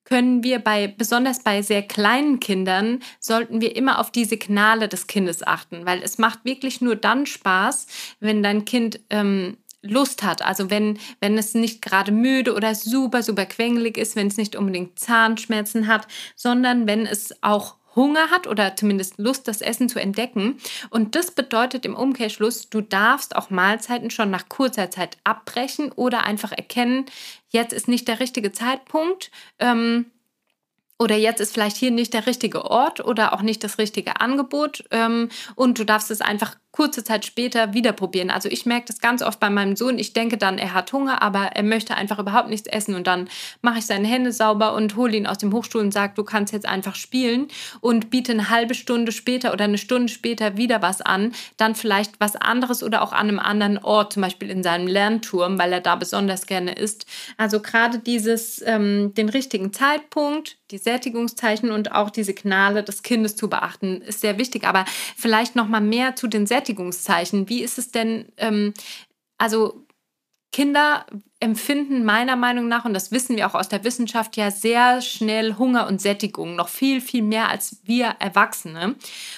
[0.05, 5.07] können wir bei, besonders bei sehr kleinen Kindern, sollten wir immer auf die Signale des
[5.07, 7.88] Kindes achten, weil es macht wirklich nur dann Spaß,
[8.21, 10.41] wenn dein Kind ähm, Lust hat.
[10.41, 14.55] Also wenn, wenn es nicht gerade müde oder super, super quengelig ist, wenn es nicht
[14.55, 19.99] unbedingt Zahnschmerzen hat, sondern wenn es auch Hunger hat oder zumindest Lust, das Essen zu
[19.99, 20.57] entdecken.
[20.89, 26.23] Und das bedeutet im Umkehrschluss, du darfst auch Mahlzeiten schon nach kurzer Zeit abbrechen oder
[26.23, 27.05] einfach erkennen,
[27.49, 29.31] jetzt ist nicht der richtige Zeitpunkt.
[29.59, 30.05] Ähm,
[31.01, 34.83] oder jetzt ist vielleicht hier nicht der richtige Ort oder auch nicht das richtige Angebot
[34.91, 38.29] ähm, und du darfst es einfach kurze Zeit später wieder probieren.
[38.29, 39.99] Also ich merke das ganz oft bei meinem Sohn.
[39.99, 42.95] Ich denke dann, er hat Hunger, aber er möchte einfach überhaupt nichts essen.
[42.95, 43.27] Und dann
[43.61, 46.53] mache ich seine Hände sauber und hole ihn aus dem Hochstuhl und sage, du kannst
[46.53, 47.49] jetzt einfach spielen
[47.81, 51.33] und biete eine halbe Stunde später oder eine Stunde später wieder was an.
[51.57, 55.59] Dann vielleicht was anderes oder auch an einem anderen Ort, zum Beispiel in seinem Lernturm,
[55.59, 57.05] weil er da besonders gerne ist.
[57.35, 63.35] Also gerade dieses, ähm, den richtigen Zeitpunkt, die Sättigungszeichen und auch die Signale des Kindes
[63.35, 64.65] zu beachten, ist sehr wichtig.
[64.65, 64.85] Aber
[65.17, 67.49] vielleicht noch mal mehr zu den Sättigungszeichen Sättigungszeichen.
[67.49, 68.73] Wie ist es denn, ähm,
[69.38, 69.86] also
[70.51, 71.05] Kinder
[71.39, 75.58] empfinden meiner Meinung nach, und das wissen wir auch aus der Wissenschaft, ja sehr schnell
[75.58, 78.95] Hunger und Sättigung, noch viel, viel mehr als wir Erwachsene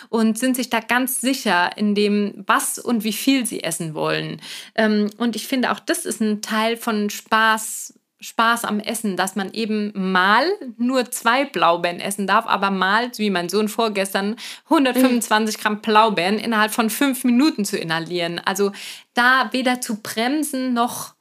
[0.10, 4.42] und sind sich da ganz sicher in dem, was und wie viel sie essen wollen.
[4.76, 9.36] Ähm, und ich finde auch, das ist ein Teil von Spaß Spaß am Essen, dass
[9.36, 10.46] man eben mal
[10.78, 16.72] nur zwei Blaubeeren essen darf, aber mal, wie mein Sohn vorgestern, 125 Gramm Blaubeeren innerhalb
[16.72, 18.40] von fünf Minuten zu inhalieren.
[18.46, 18.72] Also
[19.16, 21.16] da weder zu bremsen noch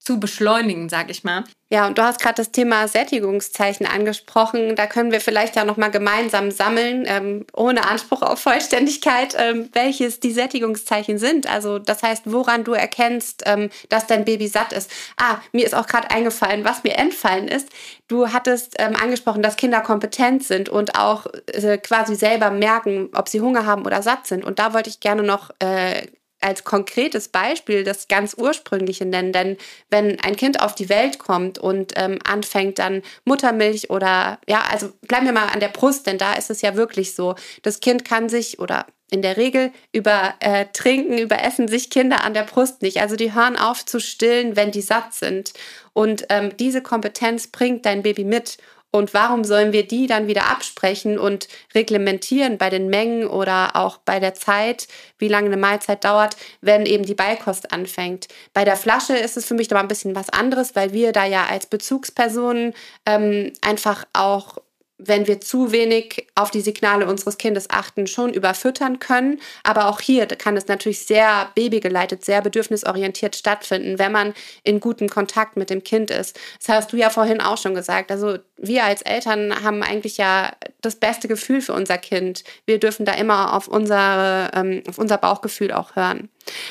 [0.00, 1.44] zu beschleunigen, sag ich mal.
[1.72, 4.74] Ja, und du hast gerade das Thema Sättigungszeichen angesprochen.
[4.74, 9.68] Da können wir vielleicht ja noch mal gemeinsam sammeln, ähm, ohne Anspruch auf Vollständigkeit, ähm,
[9.72, 11.48] welches die Sättigungszeichen sind.
[11.48, 14.90] Also das heißt, woran du erkennst, ähm, dass dein Baby satt ist.
[15.16, 17.68] Ah, mir ist auch gerade eingefallen, was mir entfallen ist.
[18.08, 23.28] Du hattest ähm, angesprochen, dass Kinder kompetent sind und auch äh, quasi selber merken, ob
[23.28, 24.44] sie Hunger haben oder satt sind.
[24.44, 26.06] Und da wollte ich gerne noch äh,
[26.40, 29.32] als konkretes Beispiel das ganz Ursprüngliche nennen.
[29.32, 29.56] Denn
[29.90, 34.92] wenn ein Kind auf die Welt kommt und ähm, anfängt dann Muttermilch oder, ja, also
[35.02, 37.34] bleiben wir mal an der Brust, denn da ist es ja wirklich so.
[37.62, 42.24] Das Kind kann sich oder in der Regel über äh, Trinken, über Essen sich Kinder
[42.24, 43.00] an der Brust nicht.
[43.00, 45.52] Also die hören auf zu stillen, wenn die satt sind.
[45.92, 48.58] Und ähm, diese Kompetenz bringt dein Baby mit.
[48.92, 53.98] Und warum sollen wir die dann wieder absprechen und reglementieren bei den Mengen oder auch
[53.98, 58.26] bei der Zeit, wie lange eine Mahlzeit dauert, wenn eben die Beikost anfängt?
[58.52, 61.24] Bei der Flasche ist es für mich aber ein bisschen was anderes, weil wir da
[61.24, 62.74] ja als Bezugspersonen
[63.06, 64.58] ähm, einfach auch
[65.02, 69.40] wenn wir zu wenig auf die Signale unseres Kindes achten, schon überfüttern können.
[69.62, 75.08] Aber auch hier kann es natürlich sehr babygeleitet, sehr bedürfnisorientiert stattfinden, wenn man in gutem
[75.08, 76.38] Kontakt mit dem Kind ist.
[76.58, 78.10] Das hast du ja vorhin auch schon gesagt.
[78.10, 82.44] Also wir als Eltern haben eigentlich ja das beste Gefühl für unser Kind.
[82.66, 86.28] Wir dürfen da immer auf, unsere, ähm, auf unser Bauchgefühl auch hören.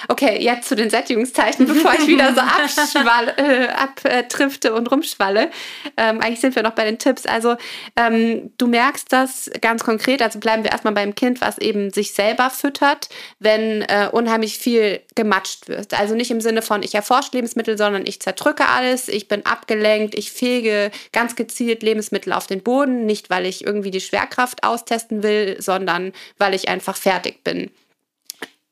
[0.07, 5.51] Okay, jetzt zu den Sättigungszeichen, bevor ich wieder so äh, abdrifte und rumschwalle.
[5.95, 7.25] Ähm, eigentlich sind wir noch bei den Tipps.
[7.25, 7.55] Also
[7.95, 8.18] ähm,
[8.57, 12.49] du merkst das ganz konkret, also bleiben wir erstmal beim Kind, was eben sich selber
[12.49, 15.93] füttert, wenn äh, unheimlich viel gematscht wird.
[15.99, 20.15] Also nicht im Sinne von, ich erforsche Lebensmittel, sondern ich zerdrücke alles, ich bin abgelenkt,
[20.15, 25.23] ich fege ganz gezielt Lebensmittel auf den Boden, nicht weil ich irgendwie die Schwerkraft austesten
[25.23, 27.71] will, sondern weil ich einfach fertig bin.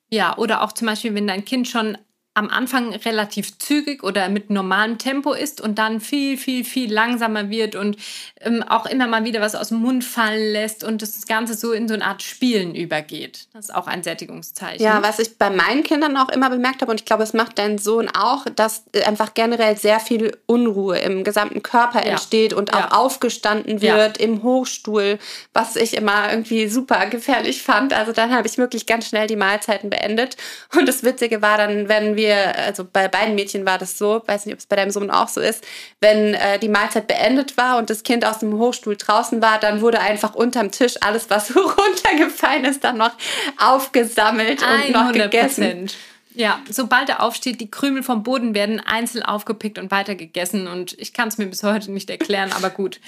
[0.10, 1.98] Ja, oder auch zum Beispiel, wenn dein Kind schon
[2.38, 7.50] am Anfang relativ zügig oder mit normalem Tempo ist und dann viel, viel, viel langsamer
[7.50, 7.98] wird und
[8.42, 11.72] ähm, auch immer mal wieder was aus dem Mund fallen lässt und das Ganze so
[11.72, 13.48] in so eine Art Spielen übergeht.
[13.54, 14.86] Das ist auch ein Sättigungszeichen.
[14.86, 17.58] Ja, was ich bei meinen Kindern auch immer bemerkt habe und ich glaube, es macht
[17.58, 22.12] dein Sohn auch, dass einfach generell sehr viel Unruhe im gesamten Körper ja.
[22.12, 22.92] entsteht und auch ja.
[22.92, 24.24] aufgestanden wird ja.
[24.24, 25.18] im Hochstuhl,
[25.54, 27.94] was ich immer irgendwie super gefährlich fand.
[27.94, 30.38] Also dann habe ich wirklich ganz schnell die Mahlzeiten beendet
[30.78, 34.22] und das Witzige war dann, wenn wir wir, also bei beiden Mädchen war das so,
[34.26, 35.66] weiß nicht, ob es bei deinem Sohn auch so ist,
[36.02, 39.82] wenn äh, die Mahlzeit beendet war und das Kind aus dem Hochstuhl draußen war, dann
[39.82, 43.14] wurde einfach unterm Tisch alles, was so runtergefallen ist, dann noch
[43.58, 45.90] aufgesammelt und noch gegessen.
[46.34, 50.68] Ja, sobald er aufsteht, die Krümel vom Boden werden einzeln aufgepickt und weitergegessen.
[50.68, 53.00] Und ich kann es mir bis heute nicht erklären, aber gut.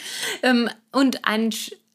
[0.42, 1.52] Ähm, und ein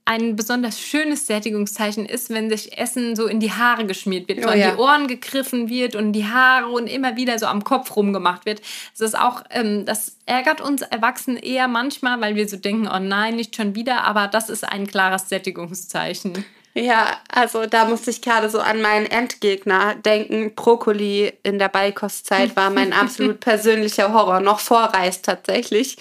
[0.07, 4.49] ein besonders schönes Sättigungszeichen ist, wenn sich Essen so in die Haare geschmiert wird, so
[4.49, 4.73] oh, an ja.
[4.73, 8.61] die Ohren gegriffen wird und die Haare und immer wieder so am Kopf rumgemacht wird.
[8.93, 12.99] Das ist auch, ähm, das ärgert uns Erwachsenen eher manchmal, weil wir so denken, oh
[12.99, 16.45] nein, nicht schon wieder, aber das ist ein klares Sättigungszeichen.
[16.76, 20.56] Ja, also da musste ich gerade so an meinen Endgegner denken.
[20.56, 25.96] Brokkoli in der Beikostzeit war mein absolut persönlicher Horror, noch vor Reis tatsächlich.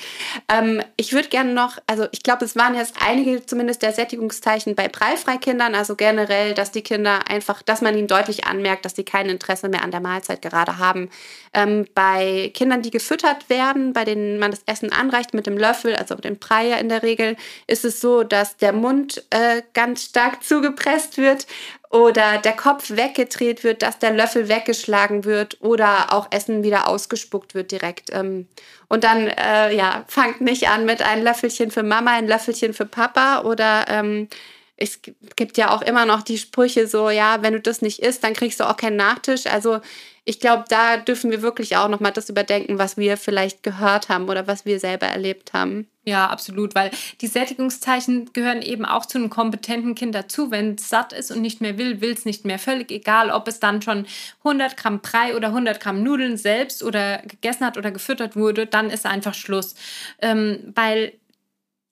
[0.49, 4.73] Ähm, ich würde gerne noch, also ich glaube, es waren jetzt einige zumindest der Sättigungszeichen
[4.73, 9.03] bei Breifreikindern, also generell, dass die Kinder einfach, dass man ihnen deutlich anmerkt, dass sie
[9.03, 11.11] kein Interesse mehr an der Mahlzeit gerade haben.
[11.53, 15.95] Ähm, bei Kindern, die gefüttert werden, bei denen man das Essen anreicht mit dem Löffel,
[15.95, 17.35] also dem Brei in der Regel,
[17.67, 21.45] ist es so, dass der Mund äh, ganz stark zugepresst wird
[21.89, 27.53] oder der Kopf weggedreht wird, dass der Löffel weggeschlagen wird oder auch Essen wieder ausgespuckt
[27.53, 28.09] wird direkt.
[28.11, 28.47] Ähm,
[28.87, 32.85] und dann, äh, ja, fangt nicht an mit ein Löffelchen für Mama, ein Löffelchen für
[32.85, 34.27] Papa oder ähm,
[34.75, 34.99] es
[35.35, 38.33] gibt ja auch immer noch die Sprüche so, ja, wenn du das nicht isst, dann
[38.33, 39.45] kriegst du auch keinen Nachtisch.
[39.45, 39.81] Also
[40.25, 44.29] ich glaube, da dürfen wir wirklich auch nochmal das überdenken, was wir vielleicht gehört haben
[44.29, 45.87] oder was wir selber erlebt haben.
[46.05, 50.51] Ja, absolut, weil die Sättigungszeichen gehören eben auch zu einem kompetenten Kind dazu.
[50.51, 52.59] Wenn es satt ist und nicht mehr will, will es nicht mehr.
[52.59, 54.05] Völlig egal, ob es dann schon
[54.39, 58.89] 100 Gramm Brei oder 100 Gramm Nudeln selbst oder gegessen hat oder gefüttert wurde, dann
[58.89, 59.75] ist einfach Schluss.
[60.21, 61.13] Ähm, weil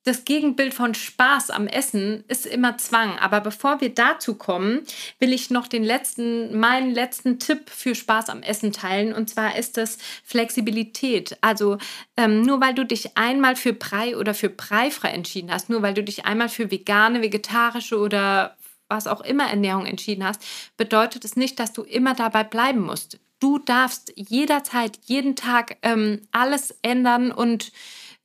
[0.03, 3.19] das Gegenbild von Spaß am Essen ist immer Zwang.
[3.19, 4.81] Aber bevor wir dazu kommen,
[5.19, 9.13] will ich noch den letzten, meinen letzten Tipp für Spaß am Essen teilen.
[9.13, 11.37] Und zwar ist das Flexibilität.
[11.41, 11.77] Also
[12.17, 15.93] ähm, nur weil du dich einmal für Brei oder für Breifrei entschieden hast, nur weil
[15.93, 18.57] du dich einmal für vegane, vegetarische oder
[18.89, 20.43] was auch immer Ernährung entschieden hast,
[20.77, 23.19] bedeutet es nicht, dass du immer dabei bleiben musst.
[23.39, 27.71] Du darfst jederzeit, jeden Tag ähm, alles ändern und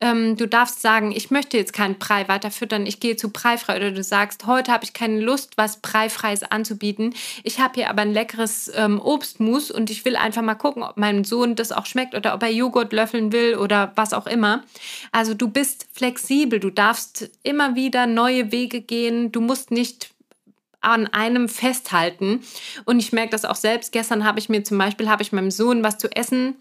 [0.01, 3.77] ähm, du darfst sagen, ich möchte jetzt keinen Brei weiter füttern, ich gehe zu Breifrei.
[3.77, 7.15] Oder du sagst, heute habe ich keine Lust, was Breifreies anzubieten.
[7.45, 10.99] Ich habe hier aber ein leckeres ähm, Obstmus und ich will einfach mal gucken, ob
[10.99, 14.65] meinem Sohn das auch schmeckt oder ob er Joghurt löffeln will oder was auch immer.
[15.13, 19.33] Also du bist flexibel, du darfst immer wieder neue Wege gehen.
[19.33, 20.11] Du musst nicht
[20.83, 22.43] an einem festhalten.
[22.85, 23.93] Und ich merke das auch selbst.
[23.93, 26.57] Gestern habe ich mir zum Beispiel, habe ich meinem Sohn was zu essen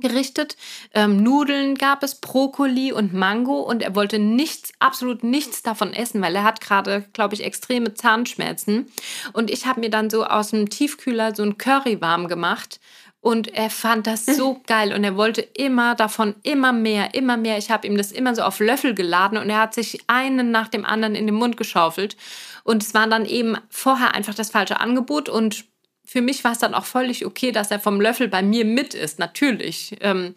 [0.00, 0.56] gerichtet.
[0.94, 6.20] Ähm, Nudeln gab es, Brokkoli und Mango und er wollte nichts, absolut nichts davon essen,
[6.20, 8.86] weil er hat gerade, glaube ich, extreme Zahnschmerzen.
[9.32, 12.80] Und ich habe mir dann so aus dem Tiefkühler so ein Curry warm gemacht
[13.20, 17.58] und er fand das so geil und er wollte immer davon, immer mehr, immer mehr.
[17.58, 20.68] Ich habe ihm das immer so auf Löffel geladen und er hat sich einen nach
[20.68, 22.16] dem anderen in den Mund geschaufelt.
[22.62, 25.64] Und es war dann eben vorher einfach das falsche Angebot und
[26.08, 28.94] für mich war es dann auch völlig okay, dass er vom Löffel bei mir mit
[28.94, 29.94] ist, natürlich.
[30.00, 30.34] Ähm,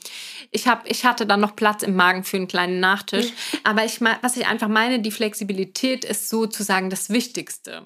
[0.51, 3.27] ich, hab, ich hatte dann noch Platz im Magen für einen kleinen Nachtisch.
[3.63, 7.85] Aber ich, was ich einfach meine, die Flexibilität ist sozusagen das Wichtigste.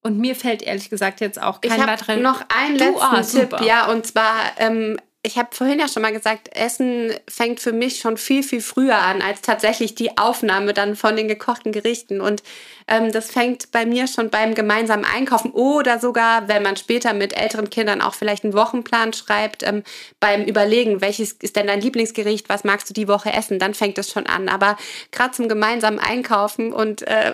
[0.00, 2.18] Und mir fällt ehrlich gesagt jetzt auch kein weiterer.
[2.18, 4.96] noch einen letzten ah, Tipp, ja, und zwar ähm,
[5.26, 8.98] ich habe vorhin ja schon mal gesagt, Essen fängt für mich schon viel, viel früher
[8.98, 12.20] an als tatsächlich die Aufnahme dann von den gekochten Gerichten.
[12.20, 12.42] Und
[12.86, 17.34] ähm, das fängt bei mir schon beim gemeinsamen Einkaufen oder sogar, wenn man später mit
[17.34, 19.82] älteren Kindern auch vielleicht einen Wochenplan schreibt, ähm,
[20.20, 23.96] beim Überlegen, welches ist denn dein Lieblingsgericht, was magst du die Woche essen, dann fängt
[23.96, 24.50] es schon an.
[24.50, 24.76] Aber
[25.10, 27.32] gerade zum gemeinsamen Einkaufen und äh,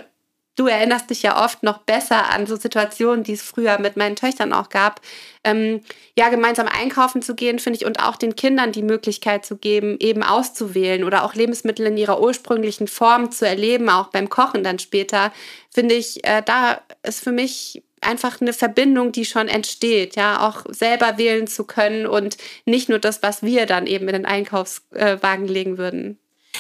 [0.56, 4.16] du erinnerst dich ja oft noch besser an so Situationen, die es früher mit meinen
[4.16, 5.00] Töchtern auch gab.
[5.42, 5.80] Ähm,
[6.18, 9.96] ja, gemeinsam einkaufen zu gehen, finde ich, und auch den Kindern die Möglichkeit zu geben,
[10.00, 14.78] eben auszuwählen oder auch Lebensmittel in ihrer ursprünglichen Form zu erleben, auch beim Kochen dann
[14.78, 15.32] später,
[15.70, 20.64] finde ich, äh, da ist für mich einfach eine Verbindung, die schon entsteht, ja, auch
[20.68, 25.46] selber wählen zu können und nicht nur das, was wir dann eben in den Einkaufswagen
[25.46, 26.18] legen würden.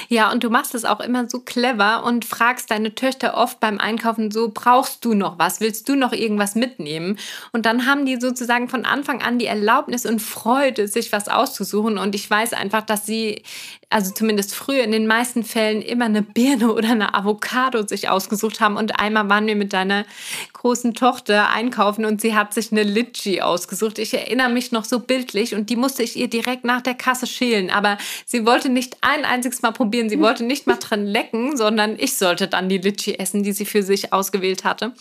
[0.08, 3.78] Ja, und du machst es auch immer so clever und fragst deine Töchter oft beim
[3.78, 5.60] Einkaufen so, brauchst du noch was?
[5.60, 7.18] Willst du noch irgendwas mitnehmen?
[7.52, 11.98] Und dann haben die sozusagen von Anfang an die Erlaubnis und Freude, sich was auszusuchen.
[11.98, 13.42] Und ich weiß einfach, dass sie
[13.90, 18.60] also zumindest früher in den meisten Fällen immer eine Birne oder eine Avocado sich ausgesucht
[18.60, 18.76] haben.
[18.76, 20.04] Und einmal waren wir mit deiner
[20.52, 23.98] großen Tochter einkaufen und sie hat sich eine Litchi ausgesucht.
[23.98, 27.26] Ich erinnere mich noch so bildlich und die musste ich ihr direkt nach der Kasse
[27.26, 27.70] schälen.
[27.70, 30.08] Aber sie wollte nicht ein einziges Mal probieren.
[30.08, 33.66] Sie wollte nicht mal drin lecken, sondern ich sollte dann die Litchi essen, die sie
[33.66, 34.92] für sich ausgewählt hatte.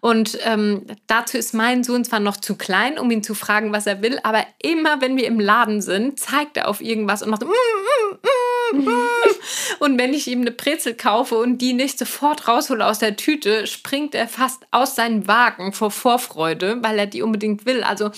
[0.00, 3.86] Und ähm, dazu ist mein Sohn zwar noch zu klein, um ihn zu fragen, was
[3.86, 7.42] er will, aber immer wenn wir im Laden sind, zeigt er auf irgendwas und macht
[7.42, 8.29] mm, mm, mm,
[9.80, 13.66] und wenn ich ihm eine Brezel kaufe und die nicht sofort raushole aus der Tüte,
[13.66, 17.82] springt er fast aus seinem Wagen vor Vorfreude, weil er die unbedingt will.
[17.82, 18.10] Also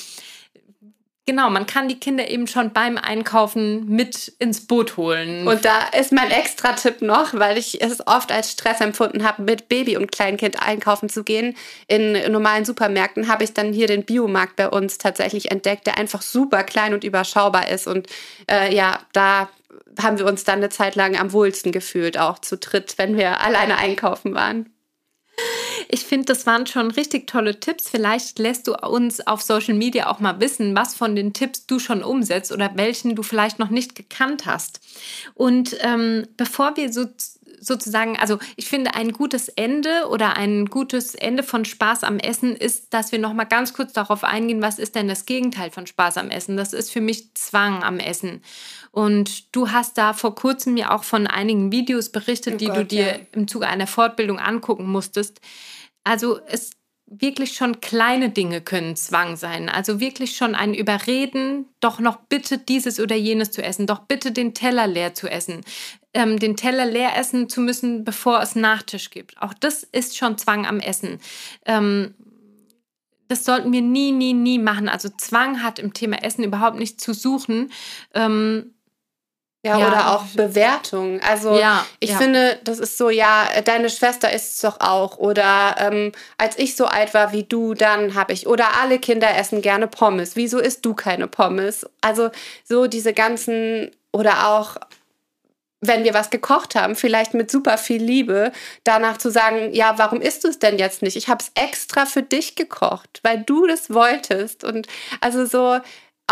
[1.25, 5.47] Genau, man kann die Kinder eben schon beim Einkaufen mit ins Boot holen.
[5.47, 9.43] Und da ist mein extra Tipp noch, weil ich es oft als Stress empfunden habe,
[9.43, 11.55] mit Baby und Kleinkind einkaufen zu gehen.
[11.87, 16.23] In normalen Supermärkten habe ich dann hier den Biomarkt bei uns tatsächlich entdeckt, der einfach
[16.23, 17.87] super klein und überschaubar ist.
[17.87, 18.09] Und
[18.51, 19.49] äh, ja, da
[20.01, 23.41] haben wir uns dann eine Zeit lang am wohlsten gefühlt, auch zu dritt, wenn wir
[23.41, 24.73] alleine einkaufen waren.
[25.89, 27.89] Ich finde, das waren schon richtig tolle Tipps.
[27.89, 31.79] Vielleicht lässt du uns auf Social Media auch mal wissen, was von den Tipps du
[31.79, 34.81] schon umsetzt oder welchen du vielleicht noch nicht gekannt hast.
[35.35, 37.07] Und ähm, bevor wir so
[37.63, 42.57] sozusagen, also ich finde, ein gutes Ende oder ein gutes Ende von Spaß am Essen
[42.57, 45.87] ist, dass wir noch mal ganz kurz darauf eingehen, was ist denn das Gegenteil von
[45.87, 46.57] Spaß am Essen?
[46.57, 48.43] Das ist für mich Zwang am Essen.
[48.93, 52.77] Und du hast da vor kurzem ja auch von einigen Videos berichtet, oh die Gott,
[52.77, 53.19] du dir ja.
[53.33, 55.41] im Zuge einer Fortbildung angucken musstest.
[56.05, 56.73] Also es
[57.07, 59.69] wirklich schon kleine Dinge können Zwang sein.
[59.69, 64.33] Also wirklich schon ein Überreden, doch noch bitte dieses oder jenes zu essen, doch bitte
[64.33, 65.63] den Teller leer zu essen,
[66.15, 69.41] ähm, den Teller leer essen zu müssen, bevor es Nachtisch gibt.
[69.41, 71.19] Auch das ist schon Zwang am Essen.
[71.67, 72.15] Ähm,
[73.29, 74.89] das sollten wir nie, nie, nie machen.
[74.89, 77.71] Also Zwang hat im Thema Essen überhaupt nichts zu suchen.
[78.15, 78.75] Ähm,
[79.65, 81.21] ja, ja, oder auch Bewertung.
[81.21, 82.19] Also ja, ich ja.
[82.19, 85.19] finde, das ist so, ja, deine Schwester isst es doch auch.
[85.19, 88.49] Oder ähm, als ich so alt war wie du, dann habe ich.
[88.49, 90.35] Oder alle Kinder essen gerne Pommes.
[90.35, 91.87] Wieso isst du keine Pommes?
[92.01, 92.31] Also
[92.65, 94.79] so diese ganzen, oder auch
[95.81, 98.51] wenn wir was gekocht haben, vielleicht mit super viel Liebe,
[98.83, 101.17] danach zu sagen, ja, warum isst du es denn jetzt nicht?
[101.17, 104.65] Ich habe es extra für dich gekocht, weil du das wolltest.
[104.65, 104.87] Und
[105.21, 105.81] also so,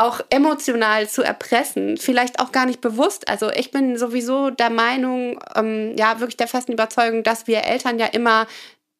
[0.01, 3.29] auch emotional zu erpressen, vielleicht auch gar nicht bewusst.
[3.29, 7.99] Also ich bin sowieso der Meinung, ähm, ja, wirklich der festen Überzeugung, dass wir Eltern
[7.99, 8.47] ja immer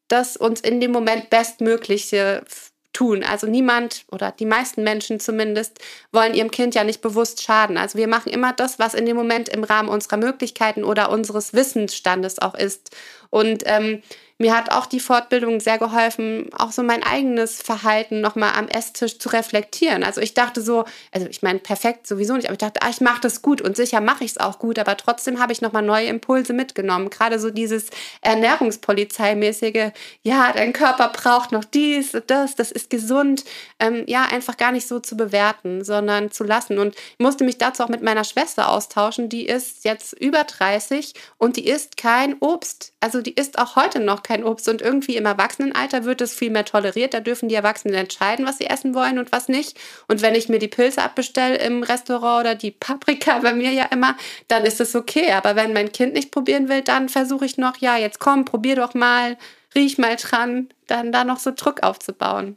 [0.09, 2.45] das uns in dem Moment Bestmögliche
[2.93, 3.23] tun.
[3.23, 5.79] Also niemand oder die meisten Menschen zumindest
[6.13, 7.79] wollen ihrem Kind ja nicht bewusst schaden.
[7.79, 11.55] Also wir machen immer das, was in dem Moment im Rahmen unserer Möglichkeiten oder unseres
[11.55, 12.97] Wissensstandes auch ist.
[13.31, 14.03] Und ähm,
[14.41, 19.19] mir hat auch die Fortbildung sehr geholfen, auch so mein eigenes Verhalten nochmal am Esstisch
[19.19, 20.03] zu reflektieren.
[20.03, 23.03] Also ich dachte so, also ich meine, perfekt sowieso nicht, aber ich dachte, ah, ich
[23.03, 25.83] mache das gut und sicher mache ich es auch gut, aber trotzdem habe ich nochmal
[25.83, 27.11] neue Impulse mitgenommen.
[27.11, 27.89] Gerade so dieses
[28.23, 29.91] Ernährungspolizeimäßige,
[30.23, 33.45] ja, dein Körper braucht noch dies, das, das ist gesund.
[33.79, 36.79] Ähm, ja, einfach gar nicht so zu bewerten, sondern zu lassen.
[36.79, 41.13] Und ich musste mich dazu auch mit meiner Schwester austauschen, die ist jetzt über 30
[41.37, 42.95] und die isst kein Obst.
[43.01, 44.69] Also die isst auch heute noch kein Obst.
[44.69, 47.15] Und irgendwie im Erwachsenenalter wird es viel mehr toleriert.
[47.15, 49.79] Da dürfen die Erwachsenen entscheiden, was sie essen wollen und was nicht.
[50.09, 53.85] Und wenn ich mir die Pilze abbestelle im Restaurant oder die Paprika bei mir ja
[53.87, 54.17] immer,
[54.49, 55.33] dann ist es okay.
[55.33, 58.77] Aber wenn mein Kind nicht probieren will, dann versuche ich noch, ja, jetzt komm, probier
[58.77, 59.37] doch mal,
[59.75, 62.57] riech mal dran, dann da noch so Druck aufzubauen.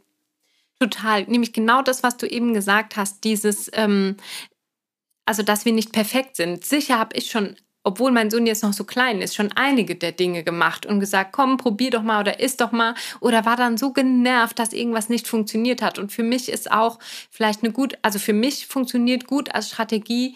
[0.80, 1.24] Total.
[1.24, 4.16] Nämlich genau das, was du eben gesagt hast, dieses, ähm,
[5.24, 6.64] also dass wir nicht perfekt sind.
[6.64, 10.12] Sicher habe ich schon obwohl mein Sohn jetzt noch so klein ist, schon einige der
[10.12, 12.94] Dinge gemacht und gesagt, komm, probier doch mal oder isst doch mal.
[13.20, 15.98] Oder war dann so genervt, dass irgendwas nicht funktioniert hat.
[15.98, 16.98] Und für mich ist auch
[17.30, 20.34] vielleicht eine gut, also für mich funktioniert gut als Strategie,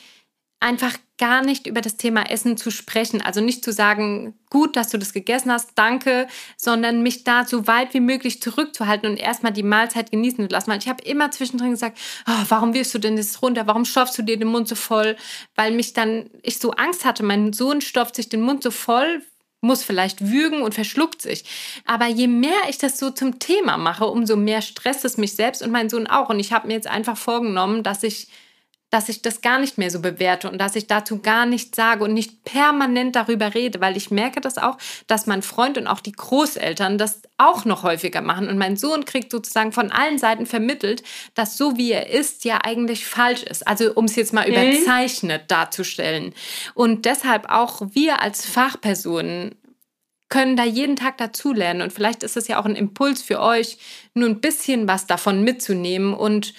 [0.61, 3.21] einfach gar nicht über das Thema Essen zu sprechen.
[3.21, 7.67] Also nicht zu sagen, gut, dass du das gegessen hast, danke, sondern mich da so
[7.67, 10.71] weit wie möglich zurückzuhalten und erstmal die Mahlzeit genießen zu lassen.
[10.71, 11.99] Weil ich habe immer zwischendrin gesagt,
[12.29, 13.67] oh, warum wirst du denn das runter?
[13.67, 15.17] Warum stopfst du dir den Mund so voll?
[15.55, 19.23] Weil mich dann, ich so Angst hatte, mein Sohn stopft sich den Mund so voll,
[19.61, 21.45] muss vielleicht würgen und verschluckt sich.
[21.85, 25.63] Aber je mehr ich das so zum Thema mache, umso mehr stresst es mich selbst
[25.63, 26.29] und meinen Sohn auch.
[26.29, 28.29] Und ich habe mir jetzt einfach vorgenommen, dass ich
[28.91, 32.05] dass ich das gar nicht mehr so bewerte und dass ich dazu gar nichts sage
[32.05, 36.01] und nicht permanent darüber rede, weil ich merke das auch, dass mein Freund und auch
[36.01, 38.49] die Großeltern das auch noch häufiger machen.
[38.49, 41.03] Und mein Sohn kriegt sozusagen von allen Seiten vermittelt,
[41.35, 43.67] dass so wie er ist, ja eigentlich falsch ist.
[43.67, 44.55] Also um es jetzt mal mhm.
[44.55, 46.35] überzeichnet darzustellen.
[46.75, 49.55] Und deshalb auch wir als Fachpersonen
[50.29, 51.83] können da jeden Tag dazulernen.
[51.83, 53.79] Und vielleicht ist es ja auch ein Impuls für euch,
[54.15, 56.53] nur ein bisschen was davon mitzunehmen und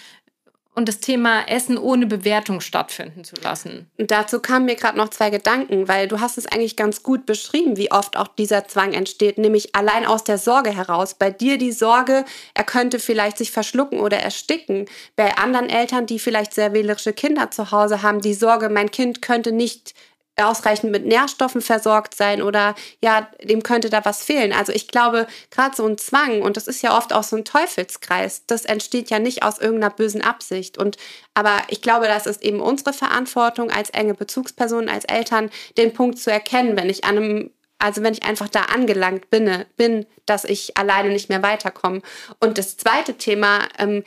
[0.79, 3.91] und das Thema Essen ohne Bewertung stattfinden zu lassen.
[3.97, 7.25] Und dazu kamen mir gerade noch zwei Gedanken, weil du hast es eigentlich ganz gut
[7.25, 11.15] beschrieben, wie oft auch dieser Zwang entsteht, nämlich allein aus der Sorge heraus.
[11.15, 12.23] Bei dir die Sorge,
[12.53, 14.85] er könnte vielleicht sich verschlucken oder ersticken.
[15.17, 19.21] Bei anderen Eltern, die vielleicht sehr wählerische Kinder zu Hause haben, die Sorge, mein Kind
[19.21, 19.93] könnte nicht
[20.41, 24.53] ausreichend mit Nährstoffen versorgt sein oder ja, dem könnte da was fehlen.
[24.53, 27.45] Also ich glaube, gerade so ein Zwang, und das ist ja oft auch so ein
[27.45, 30.77] Teufelskreis, das entsteht ja nicht aus irgendeiner bösen Absicht.
[30.77, 30.97] Und
[31.33, 36.19] aber ich glaube, das ist eben unsere Verantwortung als enge Bezugspersonen, als Eltern, den Punkt
[36.19, 40.43] zu erkennen, wenn ich an einem also wenn ich einfach da angelangt bin, bin, dass
[40.43, 42.01] ich alleine nicht mehr weiterkomme.
[42.39, 44.03] Und das zweite Thema, ähm,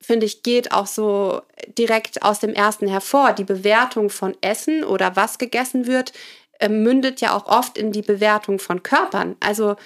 [0.00, 1.42] finde ich, geht auch so
[1.76, 3.32] direkt aus dem ersten hervor.
[3.32, 6.12] Die Bewertung von Essen oder was gegessen wird,
[6.60, 9.36] äh, mündet ja auch oft in die Bewertung von Körpern.
[9.40, 9.76] Also,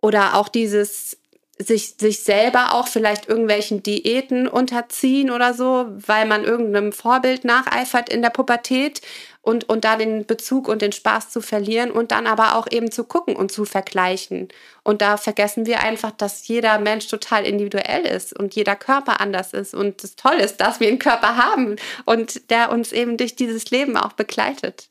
[0.00, 1.18] oder auch dieses
[1.58, 8.08] sich, sich selber auch vielleicht irgendwelchen Diäten unterziehen oder so, weil man irgendeinem Vorbild nacheifert
[8.08, 9.02] in der Pubertät
[9.42, 12.90] und, und da den Bezug und den Spaß zu verlieren und dann aber auch eben
[12.90, 14.48] zu gucken und zu vergleichen.
[14.84, 19.52] Und da vergessen wir einfach, dass jeder Mensch total individuell ist und jeder Körper anders
[19.52, 19.74] ist.
[19.74, 23.70] Und das Tolle ist, dass wir einen Körper haben und der uns eben durch dieses
[23.70, 24.90] Leben auch begleitet.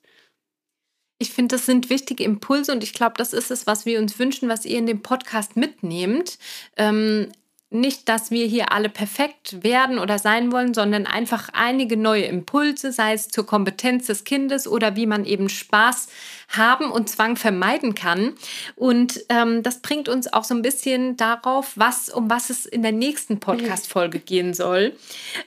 [1.21, 4.17] Ich finde, das sind wichtige Impulse und ich glaube, das ist es, was wir uns
[4.19, 6.39] wünschen, was ihr in dem Podcast mitnehmt.
[6.77, 7.29] Ähm,
[7.71, 12.91] nicht, dass wir hier alle perfekt werden oder sein wollen, sondern einfach einige neue Impulse,
[12.91, 16.07] sei es zur Kompetenz des Kindes oder wie man eben Spaß
[16.49, 18.33] haben und Zwang vermeiden kann.
[18.75, 22.81] Und ähm, das bringt uns auch so ein bisschen darauf, was, um was es in
[22.81, 24.93] der nächsten Podcast-Folge gehen soll.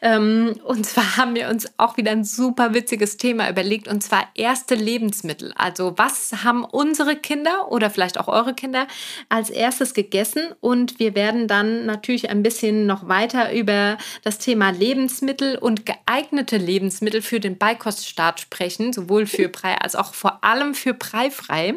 [0.00, 4.28] Ähm, und zwar haben wir uns auch wieder ein super witziges Thema überlegt, und zwar
[4.34, 5.52] erste Lebensmittel.
[5.56, 8.86] Also was haben unsere Kinder oder vielleicht auch eure Kinder
[9.28, 10.50] als erstes gegessen?
[10.60, 16.56] Und wir werden dann natürlich ein bisschen noch weiter über das Thema Lebensmittel und geeignete
[16.56, 21.76] Lebensmittel für den Beikoststart sprechen, sowohl für Brei als auch vor allem für Breifrei.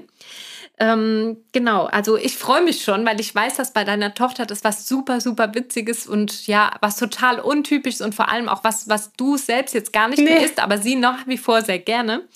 [0.78, 4.66] Ähm, genau, also ich freue mich schon, weil ich weiß, dass bei deiner Tochter das
[4.66, 9.14] was super, super Witziges und ja, was total untypisches und vor allem auch was, was
[9.14, 10.44] du selbst jetzt gar nicht nee.
[10.44, 12.28] isst, aber sie noch wie vor sehr gerne.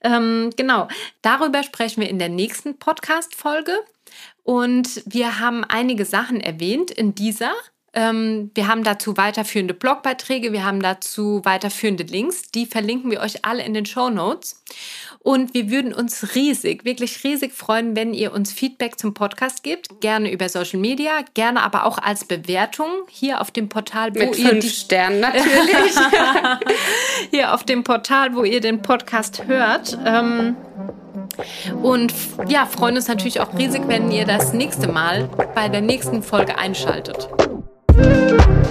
[0.00, 0.88] Ähm, genau,
[1.20, 3.78] darüber sprechen wir in der nächsten Podcast-Folge.
[4.44, 7.52] Und wir haben einige Sachen erwähnt in dieser.
[7.94, 12.50] Ähm, wir haben dazu weiterführende Blogbeiträge, wir haben dazu weiterführende Links.
[12.50, 14.62] Die verlinken wir euch alle in den Show Notes.
[15.20, 20.00] Und wir würden uns riesig, wirklich riesig freuen, wenn ihr uns Feedback zum Podcast gebt.
[20.00, 24.38] Gerne über Social Media, gerne aber auch als Bewertung hier auf dem Portal, wo Mit
[24.38, 25.94] ihr fünf die Sternen natürlich.
[27.30, 29.96] hier auf dem Portal, wo ihr den Podcast hört.
[30.04, 30.56] Ähm,
[31.82, 32.12] Und
[32.48, 36.58] ja, freuen uns natürlich auch riesig, wenn ihr das nächste Mal bei der nächsten Folge
[36.58, 37.28] einschaltet.
[37.96, 38.63] Thank you.